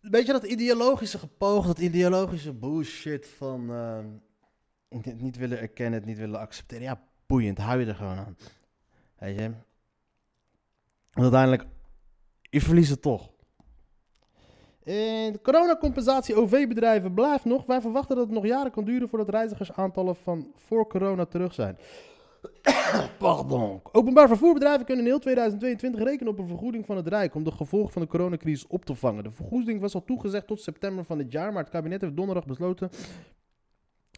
Weet 0.00 0.26
je 0.26 0.32
dat 0.32 0.44
ideologische 0.44 1.18
gepoog, 1.18 1.66
dat 1.66 1.78
ideologische 1.78 2.52
bullshit 2.52 3.28
van 3.28 3.70
ehm, 3.70 4.06
het 5.02 5.20
niet 5.20 5.36
willen 5.36 5.58
erkennen, 5.58 5.98
het 5.98 6.08
niet 6.08 6.18
willen 6.18 6.40
accepteren. 6.40 6.84
Ja, 6.84 7.02
boeiend, 7.26 7.58
hou 7.58 7.80
je 7.80 7.86
er 7.86 7.94
gewoon 7.94 8.16
aan. 8.16 8.36
Weet 9.18 9.38
je? 9.38 9.50
Uiteindelijk, 11.10 11.66
je 12.50 12.60
verliest 12.60 12.90
het 12.90 13.02
toch. 13.02 13.30
En 14.84 15.32
de 15.32 15.40
coronacompensatie 15.42 16.34
OV-bedrijven 16.34 17.14
blijft 17.14 17.44
nog. 17.44 17.66
Wij 17.66 17.80
verwachten 17.80 18.16
dat 18.16 18.24
het 18.24 18.34
nog 18.34 18.46
jaren 18.46 18.72
kan 18.72 18.84
duren 18.84 19.08
voordat 19.08 19.28
reizigersaantallen 19.28 20.16
van 20.16 20.52
voor 20.54 20.86
corona 20.86 21.24
terug 21.24 21.54
zijn. 21.54 21.78
Pardon. 23.18 23.80
Openbaar 23.92 24.28
vervoerbedrijven 24.28 24.86
kunnen 24.86 25.04
in 25.04 25.10
heel 25.10 25.20
2022 25.20 26.02
rekenen 26.02 26.32
op 26.32 26.38
een 26.38 26.48
vergoeding 26.48 26.86
van 26.86 26.96
het 26.96 27.08
Rijk 27.08 27.34
om 27.34 27.44
de 27.44 27.52
gevolgen 27.52 27.92
van 27.92 28.02
de 28.02 28.08
coronacrisis 28.08 28.66
op 28.66 28.84
te 28.84 28.94
vangen. 28.94 29.24
De 29.24 29.30
vergoeding 29.30 29.80
was 29.80 29.94
al 29.94 30.04
toegezegd 30.04 30.46
tot 30.46 30.60
september 30.60 31.04
van 31.04 31.18
dit 31.18 31.32
jaar, 31.32 31.52
maar 31.52 31.62
het 31.62 31.72
kabinet 31.72 32.00
heeft 32.00 32.16
donderdag 32.16 32.46
besloten 32.46 32.90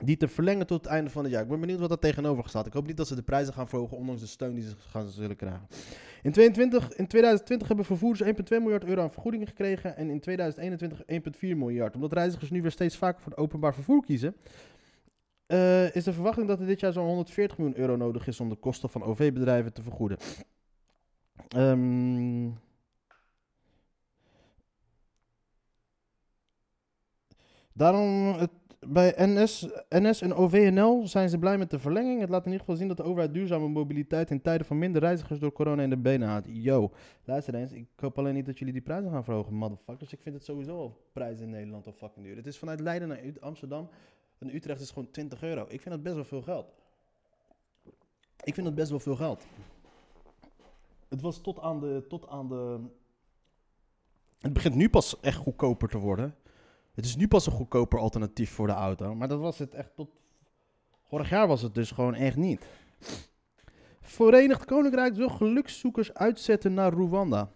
die 0.05 0.17
te 0.17 0.29
verlengen 0.29 0.67
tot 0.67 0.85
het 0.85 0.93
einde 0.93 1.11
van 1.11 1.23
het 1.23 1.33
jaar. 1.33 1.43
Ik 1.43 1.49
ben 1.49 1.61
benieuwd 1.61 1.81
wat 1.81 1.88
daar 1.88 1.99
tegenover 1.99 2.49
staat. 2.49 2.67
Ik 2.67 2.73
hoop 2.73 2.87
niet 2.87 2.97
dat 2.97 3.09
ze 3.09 3.14
de 3.14 3.23
prijzen 3.23 3.55
gaan 3.55 3.69
verhogen, 3.69 3.97
ondanks 3.97 4.21
de 4.21 4.26
steun 4.26 4.55
die 4.55 4.64
ze 4.64 4.75
gaan 4.79 5.09
zullen 5.09 5.37
krijgen. 5.37 5.67
In, 6.23 6.33
22, 6.33 6.93
in 6.93 7.07
2020 7.07 7.69
hebben 7.69 7.87
vervoerders 7.87 8.31
1,2 8.31 8.35
miljard 8.49 8.85
euro 8.85 9.02
aan 9.02 9.12
vergoedingen 9.12 9.47
gekregen 9.47 9.97
en 9.97 10.11
in 10.11 10.21
2021 10.21 11.02
1,4 11.02 11.57
miljard. 11.57 11.95
Omdat 11.95 12.12
reizigers 12.12 12.50
nu 12.50 12.62
weer 12.62 12.71
steeds 12.71 12.97
vaker 12.97 13.21
voor 13.23 13.33
het 13.33 13.41
openbaar 13.41 13.75
vervoer 13.75 14.05
kiezen, 14.05 14.37
eh, 15.52 15.94
is 15.94 16.04
de 16.04 16.12
verwachting 16.12 16.49
dat 16.49 16.61
er 16.61 16.66
dit 16.66 16.80
jaar 16.80 16.92
zo'n 16.92 17.06
140 17.06 17.59
miljoen 17.59 17.78
euro 17.78 17.97
nodig 17.97 18.26
is 18.26 18.40
om 18.40 18.49
de 18.49 18.56
kosten 18.56 18.88
van 18.88 19.02
OV-bedrijven 19.02 19.73
te 19.73 19.82
vergoeden. 19.82 20.18
Ehm, 21.49 22.50
daarom, 27.73 28.32
het, 28.38 28.50
bij 28.87 29.14
NS, 29.16 29.68
NS 29.88 30.21
en 30.21 30.35
OVNL 30.35 31.06
zijn 31.06 31.28
ze 31.28 31.38
blij 31.38 31.59
met 31.59 31.71
de 31.71 31.78
verlenging. 31.78 32.21
Het 32.21 32.28
laat 32.28 32.44
in 32.44 32.52
ieder 32.52 32.61
geval 32.61 32.76
zien 32.76 32.88
dat 32.88 32.97
de 32.97 33.02
overheid 33.02 33.35
duurzame 33.35 33.68
mobiliteit 33.68 34.30
in 34.30 34.42
tijden 34.42 34.66
van 34.66 34.78
minder 34.78 35.00
reizigers 35.00 35.40
door 35.40 35.52
corona 35.52 35.82
in 35.82 35.90
de 35.90 35.99
benen 35.99 36.28
houdt. 36.28 36.47
Yo, 36.50 36.90
luister 37.25 37.54
eens, 37.54 37.73
ik 37.73 37.88
hoop 37.97 38.18
alleen 38.18 38.35
niet 38.35 38.47
dat 38.47 38.59
jullie 38.59 38.73
die 38.73 38.82
prijzen 38.82 39.11
gaan 39.11 39.25
verhogen, 39.25 39.54
motherfuckers. 39.54 40.12
Ik 40.12 40.21
vind 40.23 40.35
het 40.35 40.44
sowieso 40.44 40.76
al 40.76 41.11
prijzen 41.12 41.44
in 41.44 41.50
Nederland 41.50 41.87
al 41.87 41.92
fucking 41.92 42.26
duur. 42.26 42.37
Het 42.37 42.47
is 42.47 42.59
vanuit 42.59 42.80
Leiden 42.80 43.09
naar 43.09 43.21
Amsterdam 43.40 43.88
en 44.42 44.54
Utrecht 44.54 44.80
is 44.80 44.90
gewoon 44.90 45.11
20 45.11 45.42
euro. 45.42 45.64
Ik 45.68 45.80
vind 45.80 45.94
dat 45.94 46.02
best 46.02 46.14
wel 46.14 46.25
veel 46.25 46.42
geld. 46.42 46.75
Ik 48.44 48.54
vind 48.54 48.66
dat 48.66 48.75
best 48.75 48.90
wel 48.90 49.00
veel 49.00 49.16
geld. 49.16 49.44
Het 51.08 51.20
was 51.20 51.40
tot 51.40 51.61
aan 51.61 51.80
de. 51.80 52.04
Tot 52.08 52.28
aan 52.28 52.49
de 52.49 52.80
het 54.38 54.52
begint 54.52 54.75
nu 54.75 54.88
pas 54.88 55.20
echt 55.20 55.37
goedkoper 55.37 55.88
te 55.88 55.99
worden. 55.99 56.37
Het 56.94 57.04
is 57.04 57.16
nu 57.16 57.28
pas 57.28 57.46
een 57.46 57.52
goedkoper 57.52 57.99
alternatief 57.99 58.50
voor 58.50 58.66
de 58.66 58.72
auto. 58.72 59.14
Maar 59.14 59.28
dat 59.28 59.38
was 59.38 59.58
het 59.58 59.75
echt 59.75 59.94
tot. 59.94 60.11
Vorig 61.02 61.30
jaar 61.30 61.46
was 61.46 61.62
het 61.62 61.75
dus 61.75 61.90
gewoon 61.90 62.14
echt 62.14 62.37
niet. 62.37 62.66
Verenigd 64.00 64.64
Koninkrijk 64.64 65.14
wil 65.14 65.28
gelukszoekers 65.28 66.14
uitzetten 66.14 66.75
naar 66.75 66.92
Rwanda. 66.92 67.50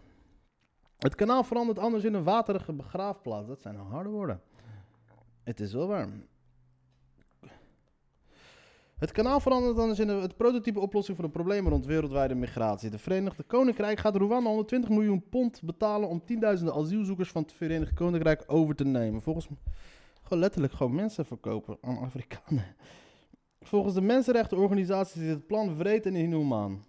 Het 0.99 1.15
kanaal 1.15 1.45
verandert 1.45 1.79
anders 1.79 2.05
in 2.05 2.15
een 2.15 2.25
waterige 2.25 2.73
begraafplaats. 2.73 3.49
Dat 3.49 3.61
zijn 3.61 3.77
harde 3.77 4.09
woorden. 4.09 4.41
Het 5.45 5.61
is 5.61 5.73
wel 5.73 5.87
waar. 5.87 6.09
Het 8.97 9.13
kanaal 9.13 9.41
verandert 9.41 9.77
dan 9.77 9.89
eens 9.89 9.99
in 9.99 10.09
het 10.09 10.37
prototype 10.37 10.81
oplossing 10.81 11.17
voor 11.17 11.27
de 11.27 11.33
problemen 11.33 11.71
rond 11.71 11.87
wereldwijde 11.87 12.35
migratie. 12.35 12.91
De 12.91 12.99
Verenigde 12.99 13.43
Koninkrijk 13.43 13.99
gaat 13.99 14.17
Rwanda 14.17 14.49
120 14.49 14.91
miljoen 14.91 15.29
pond 15.29 15.63
betalen 15.63 16.09
om 16.09 16.25
tienduizenden 16.25 16.75
asielzoekers 16.75 17.31
van 17.31 17.43
het 17.43 17.53
Verenigd 17.53 17.95
Koninkrijk 17.95 18.45
over 18.47 18.75
te 18.75 18.85
nemen. 18.85 19.23
Volgens 19.23 19.49
gewoon 20.23 20.39
letterlijk 20.39 20.73
gewoon 20.73 20.95
mensen 20.95 21.27
verkopen 21.27 21.79
aan 21.81 21.99
Afrikanen. 21.99 22.65
Volgens 23.61 23.95
de 23.95 24.01
mensenrechtenorganisaties 24.01 25.23
is 25.23 25.29
het 25.29 25.47
plan 25.47 25.77
wreed 25.77 26.07
en 26.07 26.15
inhumaan. 26.15 26.85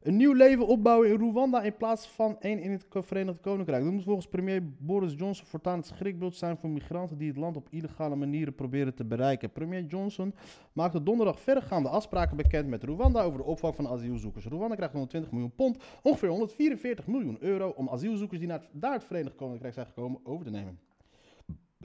Een 0.00 0.16
nieuw 0.16 0.32
leven 0.32 0.66
opbouwen 0.66 1.08
in 1.08 1.30
Rwanda 1.30 1.62
in 1.62 1.76
plaats 1.76 2.08
van 2.08 2.36
één 2.40 2.58
in 2.58 2.70
het 2.70 2.86
Verenigd 2.90 3.40
Koninkrijk. 3.40 3.84
Dat 3.84 3.92
moet 3.92 4.02
volgens 4.02 4.28
premier 4.28 4.62
Boris 4.78 5.12
Johnson 5.16 5.46
voortaan 5.46 5.76
het 5.76 5.86
schrikbeeld 5.86 6.36
zijn 6.36 6.56
voor 6.56 6.70
migranten 6.70 7.18
die 7.18 7.28
het 7.28 7.36
land 7.36 7.56
op 7.56 7.68
illegale 7.70 8.16
manieren 8.16 8.54
proberen 8.54 8.94
te 8.94 9.04
bereiken. 9.04 9.52
Premier 9.52 9.84
Johnson 9.84 10.34
maakte 10.72 11.02
donderdag 11.02 11.40
verregaande 11.40 11.88
afspraken 11.88 12.36
bekend 12.36 12.68
met 12.68 12.84
Rwanda 12.84 13.22
over 13.22 13.38
de 13.38 13.44
opvang 13.44 13.74
van 13.74 13.88
asielzoekers. 13.88 14.44
Rwanda 14.44 14.74
krijgt 14.74 14.92
120 14.92 15.30
miljoen 15.30 15.54
pond, 15.54 15.82
ongeveer 16.02 16.28
144 16.28 17.06
miljoen 17.06 17.36
euro, 17.40 17.68
om 17.68 17.88
asielzoekers 17.88 18.38
die 18.38 18.48
naar, 18.48 18.68
naar 18.72 18.92
het 18.92 19.04
Verenigd 19.04 19.36
Koninkrijk 19.36 19.74
zijn 19.74 19.86
gekomen 19.86 20.20
over 20.24 20.44
te 20.44 20.50
nemen. 20.50 20.78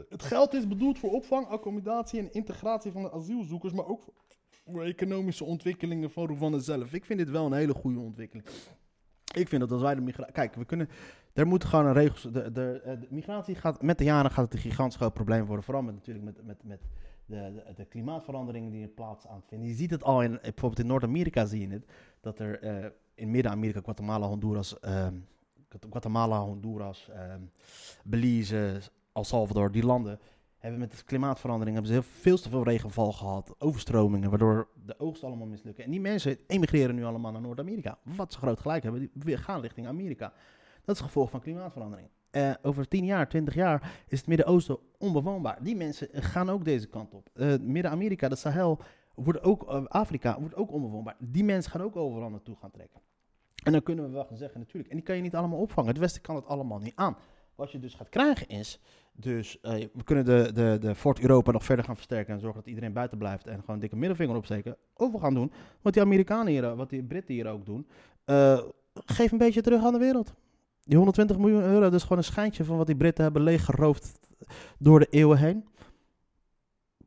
Het 0.09 0.23
geld 0.23 0.53
is 0.53 0.67
bedoeld 0.67 0.99
voor 0.99 1.11
opvang, 1.11 1.47
accommodatie 1.47 2.19
en 2.19 2.33
integratie 2.33 2.91
van 2.91 3.01
de 3.01 3.11
asielzoekers, 3.11 3.73
maar 3.73 3.87
ook 3.87 4.01
voor 4.01 4.13
economische 4.73 5.43
ontwikkelingen 5.43 6.11
van 6.11 6.25
Rwanda 6.25 6.59
zelf. 6.59 6.93
Ik 6.93 7.05
vind 7.05 7.19
dit 7.19 7.29
wel 7.29 7.45
een 7.45 7.53
hele 7.53 7.73
goede 7.73 7.99
ontwikkeling. 7.99 8.47
Ik 9.33 9.47
vind 9.47 9.61
dat 9.61 9.71
als 9.71 9.81
wij 9.81 9.95
de 9.95 10.01
migratie... 10.01 10.33
Kijk, 10.33 10.55
we 10.55 10.65
kunnen... 10.65 10.89
Er 11.33 11.47
moet 11.47 11.63
gewoon 11.63 11.85
een 11.85 11.93
regels... 11.93 12.21
De, 12.21 12.31
de, 12.31 12.51
de, 12.51 13.07
migratie 13.09 13.55
gaat... 13.55 13.81
Met 13.81 13.97
de 13.97 14.03
jaren 14.03 14.31
gaat 14.31 14.45
het 14.45 14.53
een 14.53 14.59
gigantisch 14.59 14.97
groot 14.97 15.13
probleem 15.13 15.45
worden. 15.45 15.65
Vooral 15.65 15.83
met, 15.83 15.93
natuurlijk 15.93 16.25
met, 16.25 16.45
met, 16.45 16.63
met 16.63 16.81
de, 17.25 17.61
de, 17.65 17.73
de 17.75 17.85
klimaatveranderingen 17.85 18.71
die 18.71 18.83
er 18.83 18.89
plaats 18.89 19.27
aan 19.27 19.43
vinden. 19.47 19.67
Je 19.67 19.75
ziet 19.75 19.91
het 19.91 20.03
al 20.03 20.21
in... 20.21 20.39
Bijvoorbeeld 20.41 20.79
in 20.79 20.87
Noord-Amerika 20.87 21.45
zie 21.45 21.67
je 21.67 21.73
het. 21.73 21.85
Dat 22.21 22.39
er 22.39 22.63
uh, 22.63 22.85
in 23.15 23.31
Midden-Amerika, 23.31 23.79
Guatemala, 23.83 24.27
Honduras... 24.27 24.75
Uh, 24.85 25.07
Guatemala, 25.89 26.39
Honduras, 26.39 27.09
uh, 27.09 27.33
Belize, 28.03 28.81
El 29.13 29.23
Salvador, 29.23 29.71
die 29.71 29.85
landen 29.85 30.19
hebben 30.65 30.87
met 30.89 30.97
de 30.97 31.03
klimaatverandering 31.03 31.75
hebben 31.75 31.93
ze 31.93 31.99
heel 31.99 32.11
veel 32.21 32.37
te 32.37 32.49
veel 32.49 32.63
regenval 32.63 33.11
gehad, 33.11 33.55
overstromingen, 33.57 34.29
waardoor 34.29 34.67
de 34.85 34.99
oogst 34.99 35.23
allemaal 35.23 35.47
mislukken. 35.47 35.83
En 35.83 35.91
die 35.91 35.99
mensen 35.99 36.37
emigreren 36.47 36.95
nu 36.95 37.03
allemaal 37.03 37.31
naar 37.31 37.41
Noord-Amerika. 37.41 37.97
Wat 38.03 38.33
ze 38.33 38.39
groot 38.39 38.59
gelijk 38.59 38.83
hebben, 38.83 39.09
die 39.13 39.37
gaan 39.37 39.61
richting 39.61 39.87
Amerika. 39.87 40.33
Dat 40.85 40.95
is 40.95 41.01
het 41.01 41.07
gevolg 41.07 41.29
van 41.29 41.39
klimaatverandering. 41.39 42.09
Uh, 42.31 42.53
over 42.61 42.87
10 42.87 43.05
jaar, 43.05 43.29
20 43.29 43.53
jaar 43.53 44.03
is 44.07 44.17
het 44.17 44.27
Midden-Oosten 44.27 44.77
onbewoonbaar. 44.97 45.63
Die 45.63 45.75
mensen 45.75 46.07
gaan 46.11 46.49
ook 46.49 46.65
deze 46.65 46.87
kant 46.87 47.13
op. 47.13 47.29
Uh, 47.33 47.55
Midden-Amerika, 47.59 48.29
de 48.29 48.35
Sahel, 48.35 48.79
wordt 49.15 49.43
ook, 49.43 49.71
uh, 49.71 49.85
Afrika 49.85 50.39
wordt 50.39 50.55
ook 50.55 50.71
onbewoonbaar. 50.71 51.15
Die 51.19 51.43
mensen 51.43 51.71
gaan 51.71 51.81
ook 51.81 51.95
overal 51.95 52.29
naartoe 52.29 52.55
gaan 52.55 52.71
trekken. 52.71 53.01
En 53.63 53.71
dan 53.71 53.83
kunnen 53.83 54.05
we 54.05 54.11
wel 54.11 54.27
zeggen, 54.31 54.59
natuurlijk. 54.59 54.89
En 54.89 54.95
die 54.95 55.05
kan 55.05 55.15
je 55.15 55.21
niet 55.21 55.35
allemaal 55.35 55.59
opvangen. 55.59 55.89
Het 55.89 55.99
Westen 55.99 56.21
kan 56.21 56.35
het 56.35 56.45
allemaal 56.45 56.79
niet 56.79 56.95
aan. 56.95 57.17
Wat 57.55 57.71
je 57.71 57.79
dus 57.79 57.93
gaat 57.93 58.09
krijgen 58.09 58.47
is, 58.47 58.79
dus 59.15 59.57
uh, 59.61 59.71
we 59.71 60.03
kunnen 60.03 60.25
de, 60.25 60.51
de, 60.53 60.77
de 60.79 60.95
Fort 60.95 61.19
Europa 61.19 61.51
nog 61.51 61.63
verder 61.63 61.85
gaan 61.85 61.95
versterken 61.95 62.33
en 62.33 62.39
zorgen 62.39 62.59
dat 62.59 62.69
iedereen 62.69 62.93
buiten 62.93 63.17
blijft 63.17 63.47
en 63.47 63.59
gewoon 63.59 63.75
een 63.75 63.81
dikke 63.81 63.95
middelvinger 63.95 64.35
opsteken. 64.35 64.77
Of 64.93 65.11
we 65.11 65.19
gaan 65.19 65.33
doen 65.33 65.51
wat 65.81 65.93
die 65.93 66.01
Amerikanen 66.01 66.47
hier, 66.47 66.75
wat 66.75 66.89
die 66.89 67.03
Britten 67.03 67.33
hier 67.33 67.47
ook 67.47 67.65
doen. 67.65 67.87
Uh, 68.25 68.59
geef 68.93 69.31
een 69.31 69.37
beetje 69.37 69.61
terug 69.61 69.83
aan 69.83 69.93
de 69.93 69.99
wereld. 69.99 70.33
Die 70.83 70.95
120 70.95 71.37
miljoen 71.37 71.63
euro, 71.63 71.79
dat 71.79 71.93
is 71.93 72.01
gewoon 72.01 72.17
een 72.17 72.23
schijntje 72.23 72.63
van 72.63 72.77
wat 72.77 72.87
die 72.87 72.95
Britten 72.95 73.23
hebben 73.23 73.41
leeggeroofd 73.41 74.19
door 74.79 74.99
de 74.99 75.07
eeuwen 75.09 75.37
heen. 75.37 75.65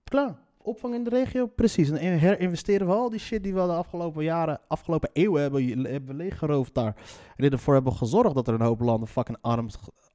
Klaar. 0.04 0.38
Opvang 0.62 0.94
in 0.94 1.04
de 1.04 1.10
regio, 1.10 1.46
precies. 1.46 1.90
En 1.90 2.18
herinvesteren 2.18 2.86
we 2.86 2.92
al 2.92 3.10
die 3.10 3.18
shit 3.18 3.42
die 3.42 3.54
we 3.54 3.60
de 3.60 3.72
afgelopen 3.72 4.24
jaren, 4.24 4.60
afgelopen 4.66 5.10
eeuwen 5.12 5.42
hebben, 5.42 5.84
hebben 5.84 6.16
leeggeroofd 6.16 6.74
daar. 6.74 6.96
En 7.36 7.50
ervoor 7.50 7.74
hebben 7.74 7.92
gezorgd 7.92 8.34
dat 8.34 8.48
er 8.48 8.54
een 8.54 8.60
hoop 8.60 8.80
landen 8.80 9.08
fucking 9.08 9.38
arm, 9.40 9.68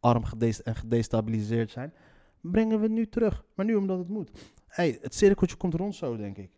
arm 0.03 0.23
en 0.63 0.75
gedestabiliseerd 0.75 1.71
zijn. 1.71 1.93
Brengen 2.41 2.79
we 2.79 2.87
nu 2.87 3.07
terug. 3.07 3.45
Maar 3.55 3.65
nu 3.65 3.75
omdat 3.75 3.97
het 3.97 4.09
moet. 4.09 4.31
hey, 4.67 4.97
het 5.01 5.15
cirkeltje 5.15 5.55
komt 5.55 5.73
rond 5.73 5.95
zo, 5.95 6.17
denk 6.17 6.37
ik. 6.37 6.51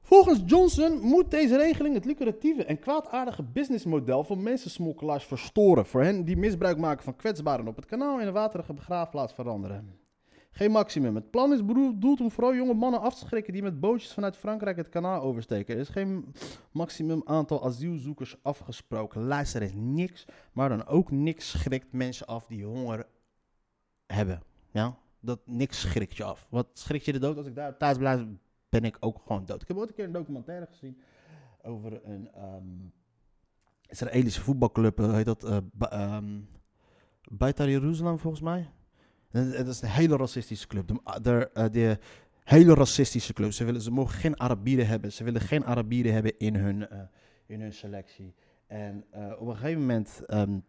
Volgens 0.00 0.42
Johnson 0.46 1.00
moet 1.00 1.30
deze 1.30 1.56
regeling 1.56 1.94
het 1.94 2.04
lucratieve 2.04 2.64
en 2.64 2.78
kwaadaardige 2.78 3.42
businessmodel 3.42 4.24
van 4.24 4.42
mensensmokkelaars 4.42 5.24
verstoren. 5.24 5.86
Voor 5.86 6.02
hen 6.02 6.24
die 6.24 6.36
misbruik 6.36 6.78
maken 6.78 7.04
van 7.04 7.16
kwetsbaren 7.16 7.68
op 7.68 7.76
het 7.76 7.86
kanaal 7.86 8.20
in 8.20 8.26
een 8.26 8.32
waterige 8.32 8.72
begraafplaats 8.72 9.32
veranderen. 9.32 9.98
Geen 10.50 10.70
maximum. 10.70 11.14
Het 11.14 11.30
plan 11.30 11.52
is 11.52 11.64
bedoeld 11.64 12.20
om 12.20 12.30
vooral 12.30 12.54
jonge 12.54 12.74
mannen 12.74 13.00
af 13.00 13.18
te 13.18 13.26
schrikken 13.26 13.52
die 13.52 13.62
met 13.62 13.80
bootjes 13.80 14.12
vanuit 14.12 14.36
Frankrijk 14.36 14.76
het 14.76 14.88
kanaal 14.88 15.20
oversteken. 15.20 15.74
Er 15.74 15.80
is 15.80 15.88
geen 15.88 16.34
maximum 16.72 17.22
aantal 17.24 17.64
asielzoekers 17.64 18.36
afgesproken. 18.42 19.22
Luister 19.22 19.62
eens, 19.62 19.72
niks, 19.74 20.24
maar 20.52 20.68
dan 20.68 20.86
ook 20.86 21.10
niks 21.10 21.50
schrikt 21.50 21.92
mensen 21.92 22.26
af 22.26 22.46
die 22.46 22.64
honger 22.64 23.06
hebben. 24.06 24.42
Ja, 24.70 24.98
dat 25.20 25.40
niks 25.44 25.80
schrikt 25.80 26.16
je 26.16 26.24
af. 26.24 26.46
Wat 26.50 26.68
schrikt 26.72 27.04
je 27.04 27.12
de 27.12 27.18
dood? 27.18 27.36
Als 27.36 27.46
ik 27.46 27.54
daar 27.54 27.76
thuis 27.76 27.96
blijf, 27.96 28.24
ben 28.68 28.84
ik 28.84 28.96
ook 29.00 29.20
gewoon 29.26 29.44
dood. 29.44 29.62
Ik 29.62 29.68
heb 29.68 29.76
ooit 29.76 29.88
een 29.88 29.94
keer 29.94 30.04
een 30.04 30.12
documentaire 30.12 30.66
gezien 30.66 31.00
over 31.62 32.04
een 32.04 32.28
um, 32.54 32.92
Israëlische 33.86 34.40
voetbalclub. 34.40 34.98
Heet 34.98 35.24
dat? 35.24 35.44
Uh, 35.44 36.16
um, 36.16 36.48
Beitar 37.30 37.70
Jeruzalem 37.70 38.18
volgens 38.18 38.42
mij. 38.42 38.70
Het 39.30 39.66
is 39.66 39.82
een 39.82 39.88
hele 39.88 40.16
racistische 40.16 40.66
club. 40.66 40.88
De, 40.88 41.20
de, 41.22 41.50
uh, 41.54 41.64
de, 41.70 41.98
hele 42.44 42.74
racistische 42.74 43.32
club. 43.32 43.52
Ze, 43.52 43.64
willen, 43.64 43.80
ze 43.80 43.90
mogen 43.90 44.18
geen 44.18 44.40
Arabieren 44.40 44.86
hebben. 44.86 45.12
Ze 45.12 45.24
willen 45.24 45.40
geen 45.40 45.64
Arabieren 45.64 46.12
hebben 46.12 46.38
in 46.38 46.54
hun, 46.54 46.88
in 47.46 47.60
hun 47.60 47.72
selectie. 47.72 48.34
En 48.66 49.04
op 49.38 49.46
een 49.48 49.56
gegeven 49.56 49.80
moment 49.80 50.20
um, 50.26 50.64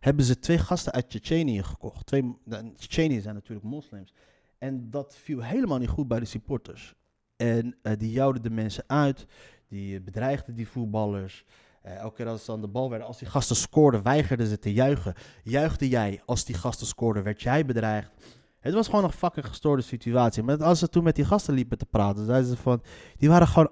hebben 0.00 0.24
ze 0.24 0.38
twee 0.38 0.58
gasten 0.58 0.92
uit 0.92 1.08
Tsjetsjenië 1.08 1.62
gekocht. 1.62 2.06
Twee, 2.06 2.36
Tsjetsjenië 2.74 3.20
zijn 3.20 3.34
natuurlijk 3.34 3.66
moslims. 3.66 4.14
En 4.58 4.90
dat 4.90 5.16
viel 5.16 5.42
helemaal 5.42 5.78
niet 5.78 5.88
goed 5.88 6.08
bij 6.08 6.18
de 6.18 6.24
supporters. 6.24 6.94
En 7.36 7.78
die 7.98 8.10
jouden 8.10 8.42
de 8.42 8.50
mensen 8.50 8.84
uit. 8.86 9.26
Die 9.68 10.00
bedreigden 10.00 10.54
die 10.54 10.68
voetballers. 10.68 11.44
Uh, 11.86 11.96
elke 11.96 12.16
keer 12.16 12.26
als 12.26 12.44
ze 12.44 12.52
aan 12.52 12.60
de 12.60 12.68
bal 12.68 12.90
werden, 12.90 13.06
als 13.06 13.18
die 13.18 13.28
gasten 13.28 13.56
scoorden, 13.56 14.02
weigerden 14.02 14.46
ze 14.46 14.58
te 14.58 14.72
juichen. 14.72 15.14
Juichte 15.42 15.88
jij 15.88 16.22
als 16.26 16.44
die 16.44 16.54
gasten 16.54 16.86
scoorden, 16.86 17.22
werd 17.22 17.42
jij 17.42 17.64
bedreigd. 17.64 18.12
Het 18.60 18.74
was 18.74 18.88
gewoon 18.88 19.04
een 19.04 19.12
fucking 19.12 19.46
gestoorde 19.46 19.82
situatie. 19.82 20.42
Maar 20.42 20.64
als 20.64 20.78
ze 20.78 20.88
toen 20.88 21.04
met 21.04 21.16
die 21.16 21.24
gasten 21.24 21.54
liepen 21.54 21.78
te 21.78 21.86
praten, 21.86 22.26
zeiden 22.26 22.50
ze 22.50 22.56
van, 22.56 22.82
die 23.16 23.28
waren 23.28 23.46
gewoon 23.46 23.70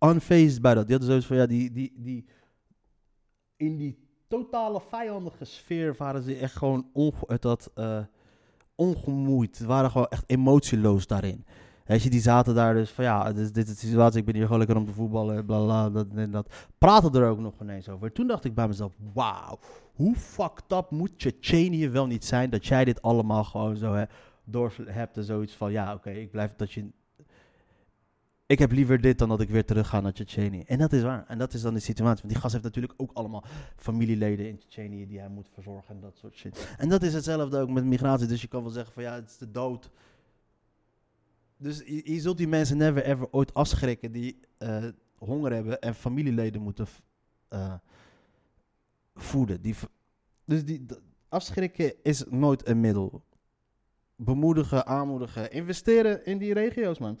unfazed 0.00 0.60
bij 0.60 0.74
dat. 0.74 0.86
Die 0.86 0.96
hadden 0.96 1.08
zoiets 1.08 1.26
van, 1.26 1.36
ja, 1.36 1.46
die, 1.46 1.72
die, 1.72 1.92
die, 1.96 2.28
in 3.56 3.76
die 3.76 4.08
totale 4.28 4.80
vijandige 4.90 5.44
sfeer 5.44 5.94
waren 5.98 6.22
ze 6.22 6.36
echt 6.36 6.56
gewoon 6.56 6.90
onge 6.92 7.38
dat, 7.38 7.70
uh, 7.74 7.98
ongemoeid. 8.74 9.56
Ze 9.56 9.66
waren 9.66 9.90
gewoon 9.90 10.08
echt 10.08 10.24
emotieloos 10.26 11.06
daarin. 11.06 11.44
Weet 11.90 12.02
je, 12.02 12.10
die 12.10 12.20
zaten 12.20 12.54
daar 12.54 12.74
dus 12.74 12.90
van 12.90 13.04
ja, 13.04 13.32
dit, 13.32 13.56
is 13.56 13.64
de 13.64 13.74
situatie, 13.74 14.18
ik 14.18 14.24
ben 14.24 14.34
hier 14.34 14.42
gewoon 14.42 14.58
lekker 14.58 14.76
om 14.76 14.86
te 14.86 14.92
voetballen, 14.92 15.44
bla 15.46 15.64
bla, 15.64 15.90
dat 15.90 16.06
en 16.14 16.30
dat. 16.30 16.54
Praten 16.78 17.14
er 17.14 17.28
ook 17.28 17.38
nog 17.38 17.54
ineens 17.60 17.88
over. 17.88 18.12
Toen 18.12 18.26
dacht 18.26 18.44
ik 18.44 18.54
bij 18.54 18.68
mezelf, 18.68 18.92
wauw, 19.12 19.58
hoe 19.94 20.14
fucked 20.14 20.72
up 20.72 20.90
moet 20.90 21.18
Tsjetsjenië 21.18 21.88
wel 21.88 22.06
niet 22.06 22.24
zijn 22.24 22.50
dat 22.50 22.66
jij 22.66 22.84
dit 22.84 23.02
allemaal 23.02 23.44
gewoon 23.44 23.76
zo 23.76 23.94
hè, 23.94 24.04
door 24.44 24.72
hebt 24.84 25.16
en 25.16 25.24
zoiets 25.24 25.54
van 25.54 25.72
ja, 25.72 25.94
oké, 25.94 26.10
ik 26.10 26.30
blijf 26.30 26.54
dat 26.56 26.72
je... 26.72 26.88
Ik 28.46 28.58
heb 28.58 28.72
liever 28.72 29.00
dit 29.00 29.18
dan 29.18 29.28
dat 29.28 29.40
ik 29.40 29.50
weer 29.50 29.64
terug 29.64 29.88
ga 29.88 30.00
naar 30.00 30.12
Tsjetsjenië. 30.12 30.62
En 30.66 30.78
dat 30.78 30.92
is 30.92 31.02
waar. 31.02 31.24
En 31.28 31.38
dat 31.38 31.54
is 31.54 31.62
dan 31.62 31.74
de 31.74 31.80
situatie. 31.80 32.20
Want 32.20 32.32
die 32.32 32.40
gast 32.40 32.52
heeft 32.52 32.64
natuurlijk 32.64 32.94
ook 32.96 33.10
allemaal 33.12 33.44
familieleden 33.76 34.48
in 34.48 34.58
Tsjetsjenië 34.58 35.06
die 35.06 35.18
hij 35.18 35.28
moet 35.28 35.48
verzorgen 35.52 35.94
en 35.94 36.00
dat 36.00 36.16
soort 36.16 36.36
shit. 36.36 36.74
En 36.78 36.88
dat 36.88 37.02
is 37.02 37.14
hetzelfde 37.14 37.58
ook 37.58 37.70
met 37.70 37.84
migratie. 37.84 38.26
Dus 38.26 38.40
je 38.40 38.48
kan 38.48 38.62
wel 38.62 38.72
zeggen 38.72 38.92
van 38.92 39.02
ja, 39.02 39.14
het 39.14 39.30
is 39.30 39.38
de 39.38 39.50
dood 39.50 39.90
dus 41.60 41.82
je, 41.86 42.20
zult 42.20 42.36
die 42.36 42.48
mensen 42.48 42.76
never 42.76 43.04
ever 43.04 43.28
ooit 43.30 43.54
afschrikken 43.54 44.12
die 44.12 44.40
uh, 44.58 44.84
honger 45.18 45.52
hebben 45.52 45.80
en 45.80 45.94
familieleden 45.94 46.62
moeten 46.62 46.86
uh, 47.50 47.74
voeden. 49.14 49.60
Die, 49.60 49.74
dus 50.44 50.64
die, 50.64 50.86
afschrikken 51.28 51.94
is 52.02 52.24
nooit 52.28 52.68
een 52.68 52.80
middel. 52.80 53.24
Bemoedigen, 54.16 54.86
aanmoedigen, 54.86 55.50
investeren 55.50 56.24
in 56.24 56.38
die 56.38 56.52
regio's, 56.52 56.98
man. 56.98 57.18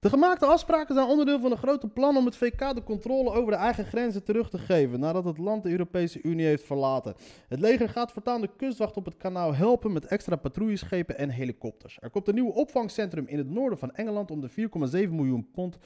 De 0.00 0.08
gemaakte 0.08 0.46
afspraken 0.46 0.94
zijn 0.94 1.06
onderdeel 1.06 1.40
van 1.40 1.50
een 1.50 1.58
grote 1.58 1.88
plan 1.88 2.16
om 2.16 2.24
het 2.24 2.36
VK 2.36 2.74
de 2.74 2.82
controle 2.82 3.30
over 3.30 3.52
de 3.52 3.58
eigen 3.58 3.84
grenzen 3.84 4.24
terug 4.24 4.50
te 4.50 4.58
geven 4.58 5.00
nadat 5.00 5.24
het 5.24 5.38
land 5.38 5.62
de 5.62 5.70
Europese 5.70 6.22
Unie 6.22 6.46
heeft 6.46 6.64
verlaten. 6.64 7.14
Het 7.48 7.60
leger 7.60 7.88
gaat 7.88 8.12
voortaan 8.12 8.40
de 8.40 8.50
kustwacht 8.56 8.96
op 8.96 9.04
het 9.04 9.16
kanaal 9.16 9.54
helpen 9.54 9.92
met 9.92 10.06
extra 10.06 10.36
patrouilleschepen 10.36 11.18
en 11.18 11.30
helikopters. 11.30 11.98
Er 12.00 12.10
komt 12.10 12.28
een 12.28 12.34
nieuw 12.34 12.48
opvangcentrum 12.48 13.26
in 13.26 13.38
het 13.38 13.50
noorden 13.50 13.78
van 13.78 13.94
Engeland 13.94 14.30
om 14.30 14.40
de 14.40 14.50
4,7 14.50 15.10
miljoen 15.10 15.50
pond 15.52 15.78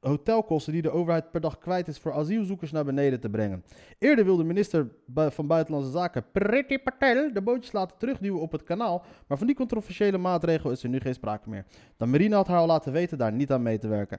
hotelkosten 0.00 0.72
die 0.72 0.82
de 0.82 0.90
overheid 0.90 1.30
per 1.30 1.40
dag 1.40 1.58
kwijt 1.58 1.88
is 1.88 1.98
voor 1.98 2.12
asielzoekers 2.12 2.70
naar 2.70 2.84
beneden 2.84 3.20
te 3.20 3.30
brengen. 3.30 3.64
Eerder 3.98 4.24
wilde 4.24 4.44
minister 4.44 4.88
van 5.14 5.46
Buitenlandse 5.46 5.90
Zaken 5.90 6.24
Priti 6.32 6.78
Patel 6.78 7.32
de 7.32 7.42
bootjes 7.42 7.72
laten 7.72 7.98
terugduwen 7.98 8.40
op 8.40 8.52
het 8.52 8.62
kanaal, 8.62 9.04
maar 9.26 9.38
van 9.38 9.46
die 9.46 9.56
controversiële 9.56 10.18
maatregel 10.18 10.70
is 10.70 10.82
er 10.82 10.88
nu 10.88 11.00
geen 11.00 11.14
sprake 11.14 11.48
meer. 11.48 11.64
De 11.96 12.06
marine 12.06 12.34
had 12.34 12.46
haar 12.46 12.58
al 12.58 12.66
laten 12.66 12.92
weten 12.92 13.18
daar 13.18 13.32
niet 13.32 13.52
aan 13.52 13.62
mee 13.62 13.78
te 13.78 13.88
werken. 13.88 14.18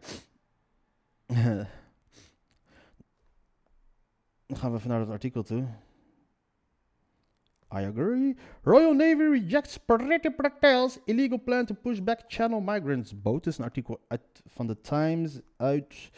Dan 4.46 4.60
gaan 4.60 4.72
we 4.72 4.78
even 4.78 4.90
naar 4.90 5.00
het 5.00 5.10
artikel 5.10 5.44
toe. 5.44 5.64
I 7.72 7.82
agree. 7.82 8.36
Royal 8.64 8.94
Navy 8.94 9.24
rejects 9.24 9.78
Priti 9.78 10.30
Patel's 10.30 11.00
illegal 11.08 11.40
plan 11.40 11.66
to 11.66 11.74
push 11.74 12.00
back 12.00 12.30
channel 12.30 12.60
migrants 12.60 13.14
boat. 13.14 13.48
is 13.48 13.58
een 13.58 13.64
artikel 13.64 14.00
uit, 14.08 14.22
van 14.48 14.68
The 14.68 14.82
Times 14.82 15.40
uit 15.58 16.12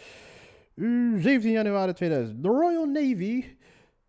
uh, 0.76 1.22
17 1.22 1.52
januari 1.52 1.94
2000. 1.94 2.44
The 2.44 2.50
Royal 2.50 2.86
Navy 2.86 3.46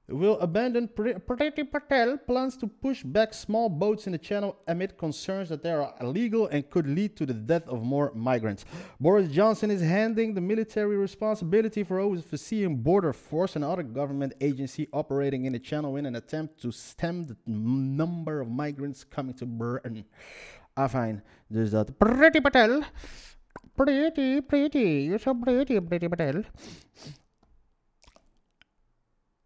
will 0.09 0.39
abandon 0.41 0.87
Priti 0.89 1.71
Patel 1.71 2.19
plans 2.19 2.57
to 2.59 2.67
push 2.67 3.03
back 3.03 3.33
small 3.33 3.69
boats 3.69 4.07
in 4.07 4.13
the 4.13 4.19
channel 4.19 4.57
amid 4.69 4.99
concerns 4.99 5.49
that 5.49 5.63
they 5.63 5.73
are 5.73 5.95
illegal 6.01 6.47
and 6.49 6.69
could 6.69 6.87
lead 6.87 7.17
to 7.17 7.25
the 7.25 7.33
death 7.33 7.67
of 7.69 7.83
more 7.83 8.13
migrants. 8.15 8.65
Boris 9.01 9.31
Johnson 9.31 9.71
is 9.71 9.81
handing 9.81 10.35
the 10.35 10.41
military 10.41 10.97
responsibility 10.97 11.83
for 11.83 11.99
overseeing 12.01 12.77
border 12.83 13.13
force 13.13 13.57
and 13.57 13.65
other 13.65 13.83
government 13.83 14.35
agency 14.41 14.89
operating 14.93 15.47
in 15.47 15.53
the 15.53 15.59
channel 15.59 15.97
in 15.97 16.05
an 16.05 16.17
attempt 16.17 16.61
to 16.61 16.71
stem 16.71 17.27
the 17.27 17.37
number 17.47 18.41
of 18.41 18.49
migrants 18.49 19.05
coming 19.05 19.35
to 19.35 19.47
Britain. 19.47 20.05
Ah, 20.77 20.89
fijn. 20.89 21.23
Dus 21.49 21.71
dat. 21.71 21.99
Pretty 21.99 22.41
Patel. 22.41 22.83
Pretty, 23.77 24.41
pretty. 24.43 25.05
You're 25.05 25.19
so 25.19 25.35
pretty, 25.35 25.81
pretty 25.81 26.09
Patel. 26.09 26.45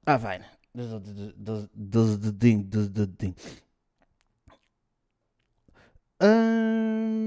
Ah, 0.09 0.21
fijn. 0.21 0.43
Dus 0.73 0.89
dat, 0.91 1.03
dat, 1.37 1.69
dat, 1.73 2.07
is 2.07 2.13
het 2.13 2.41
ding. 2.41 2.69
Dat 2.69 2.89
is 2.95 3.07
ding. 3.17 3.37
Ehm, 6.17 7.19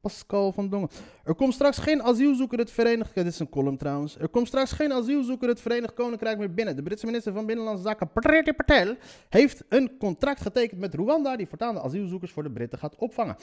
Pascal 0.00 0.52
van 0.52 0.68
Dongen. 0.68 0.88
Er 1.24 1.34
komt 1.34 1.54
straks 1.54 1.78
geen 1.78 2.02
asielzoeker 2.02 2.58
het 2.58 2.70
Verenigd... 2.70 3.14
Dit 3.14 3.26
is 3.26 3.38
een 3.38 3.48
column 3.48 3.76
trouwens. 3.76 4.18
Er 4.18 4.28
komt 4.28 4.46
straks 4.46 4.72
geen 4.72 4.92
asielzoeker 4.92 5.48
het 5.48 5.60
Verenigd 5.60 5.94
Koninkrijk 5.94 6.38
meer 6.38 6.54
binnen. 6.54 6.76
De 6.76 6.82
Britse 6.82 7.06
minister 7.06 7.32
van 7.32 7.46
Binnenlandse 7.46 7.84
Zaken, 7.84 8.12
Priti 8.12 8.52
Patel, 8.52 8.96
heeft 9.28 9.64
een 9.68 9.96
contract 9.98 10.40
getekend 10.40 10.80
met 10.80 10.94
Rwanda... 10.94 11.36
die 11.36 11.46
voortaan 11.46 11.74
de 11.74 11.82
asielzoekers 11.82 12.32
voor 12.32 12.42
de 12.42 12.50
Britten 12.50 12.78
gaat 12.78 12.96
opvangen. 12.96 13.36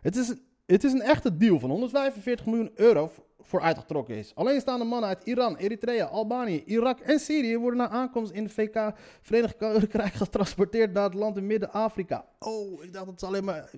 Het 0.00 0.16
is, 0.16 0.34
het 0.66 0.84
is 0.84 0.92
een 0.92 1.02
echte 1.02 1.36
deal 1.36 1.58
van 1.58 1.70
145 1.70 2.46
miljoen 2.46 2.70
euro 2.74 3.10
voor 3.44 3.60
uitgetrokken 3.60 4.14
is. 4.14 4.32
Alleenstaande 4.34 4.84
mannen 4.84 5.08
uit 5.08 5.24
Iran, 5.24 5.56
Eritrea, 5.56 6.04
Albanië, 6.04 6.62
Irak 6.64 7.00
en 7.00 7.18
Syrië... 7.18 7.58
worden 7.58 7.78
na 7.78 7.88
aankomst 7.88 8.32
in 8.32 8.48
VK 8.50 8.92
Verenigd 9.20 9.56
Koninkrijk 9.56 10.12
getransporteerd 10.24 10.92
naar 10.92 11.04
het 11.04 11.14
land 11.14 11.36
in 11.36 11.46
Midden-Afrika. 11.46 12.24
Oh, 12.38 12.82
ik 12.84 12.92
dacht 12.92 13.06
dat 13.06 13.20
ze 13.20 13.26
alleen 13.26 13.44
maar... 13.44 13.70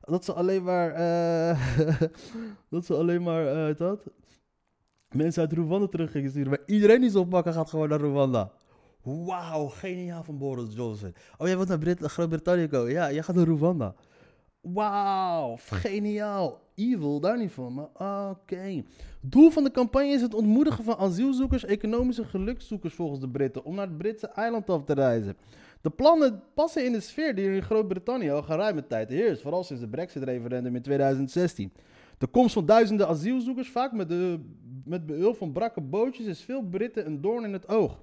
Dat 0.00 0.24
ze 0.24 0.32
alleen 0.32 0.62
maar... 0.62 0.90
eh, 0.92 1.62
dat 2.70 2.84
ze 2.84 2.94
alleen 2.94 3.22
maar... 3.22 3.44
weet 3.44 3.78
dat? 3.78 4.04
Mensen 5.14 5.42
uit 5.42 5.52
Rwanda 5.52 5.86
terug 5.86 6.10
gingen 6.10 6.30
sturen. 6.30 6.50
Maar 6.50 6.62
iedereen 6.66 7.00
die 7.00 7.10
ze 7.10 7.18
oppakken 7.18 7.52
gaat 7.52 7.70
gewoon 7.70 7.88
naar 7.88 8.00
Rwanda. 8.00 8.52
Wauw, 9.02 9.66
geniaal 9.66 10.22
van 10.24 10.38
Boris 10.38 10.74
Johnson. 10.74 11.14
Oh, 11.38 11.46
jij 11.46 11.56
wilt 11.56 11.68
naar 11.68 11.78
Brit- 11.78 12.02
Groot-Brittannië 12.02 12.68
komen? 12.68 12.90
Ja, 12.92 13.12
jij 13.12 13.22
gaat 13.22 13.34
naar 13.36 13.46
Rwanda. 13.46 13.94
Wauw, 14.62 15.56
geniaal. 15.58 16.60
Evil, 16.74 17.20
daar 17.20 17.38
niet 17.38 17.52
van, 17.52 17.74
maar 17.74 18.28
oké. 18.30 18.82
Doel 19.20 19.50
van 19.50 19.64
de 19.64 19.70
campagne 19.70 20.08
is 20.12 20.22
het 20.22 20.34
ontmoedigen 20.34 20.84
van 20.84 20.96
asielzoekers, 20.96 21.64
economische 21.64 22.24
gelukzoekers 22.24 22.94
volgens 22.94 23.20
de 23.20 23.28
Britten, 23.28 23.64
om 23.64 23.74
naar 23.74 23.86
het 23.86 23.98
Britse 23.98 24.26
eiland 24.26 24.70
af 24.70 24.84
te 24.84 24.94
reizen. 24.94 25.36
De 25.80 25.90
plannen 25.90 26.42
passen 26.54 26.84
in 26.84 26.92
de 26.92 27.00
sfeer 27.00 27.34
die 27.34 27.46
er 27.46 27.54
in 27.54 27.62
Groot-Brittannië 27.62 28.30
al 28.30 28.42
geruime 28.42 28.86
tijd 28.86 29.08
heerst, 29.08 29.42
vooral 29.42 29.64
sinds 29.64 29.82
het 29.82 29.90
Brexit-referendum 29.90 30.76
in 30.76 30.82
2016. 30.82 31.72
De 32.18 32.26
komst 32.26 32.54
van 32.54 32.66
duizenden 32.66 33.08
asielzoekers, 33.08 33.70
vaak 33.70 33.92
met, 33.92 34.08
de, 34.08 34.40
met 34.84 35.06
behulp 35.06 35.36
van 35.36 35.52
brakke 35.52 35.80
bootjes, 35.80 36.26
is 36.26 36.40
veel 36.40 36.62
Britten 36.62 37.06
een 37.06 37.20
doorn 37.20 37.44
in 37.44 37.52
het 37.52 37.68
oog. 37.68 38.02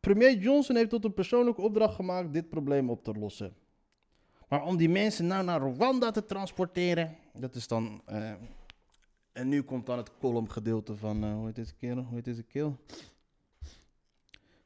Premier 0.00 0.38
Johnson 0.38 0.76
heeft 0.76 0.90
tot 0.90 1.04
een 1.04 1.14
persoonlijke 1.14 1.62
opdracht 1.62 1.94
gemaakt 1.94 2.32
dit 2.32 2.48
probleem 2.48 2.90
op 2.90 3.04
te 3.04 3.12
lossen. 3.12 3.63
Maar 4.54 4.64
om 4.64 4.76
die 4.76 4.88
mensen 4.88 5.26
nou 5.26 5.44
naar 5.44 5.60
Rwanda 5.60 6.10
te 6.10 6.24
transporteren, 6.24 7.16
dat 7.32 7.54
is 7.54 7.68
dan. 7.68 8.02
eh, 8.04 8.32
en 9.32 9.48
nu 9.48 9.62
komt 9.62 9.86
dan 9.86 9.98
het 9.98 10.10
columngedeelte 10.18 10.96
van. 10.96 11.24
eh, 11.24 11.34
hoe 11.34 11.46
heet 11.46 11.54
deze 11.54 11.74
kerel? 11.74 12.02
Hoe 12.02 12.14
heet 12.14 12.24
deze 12.24 12.42
kerel? 12.42 12.76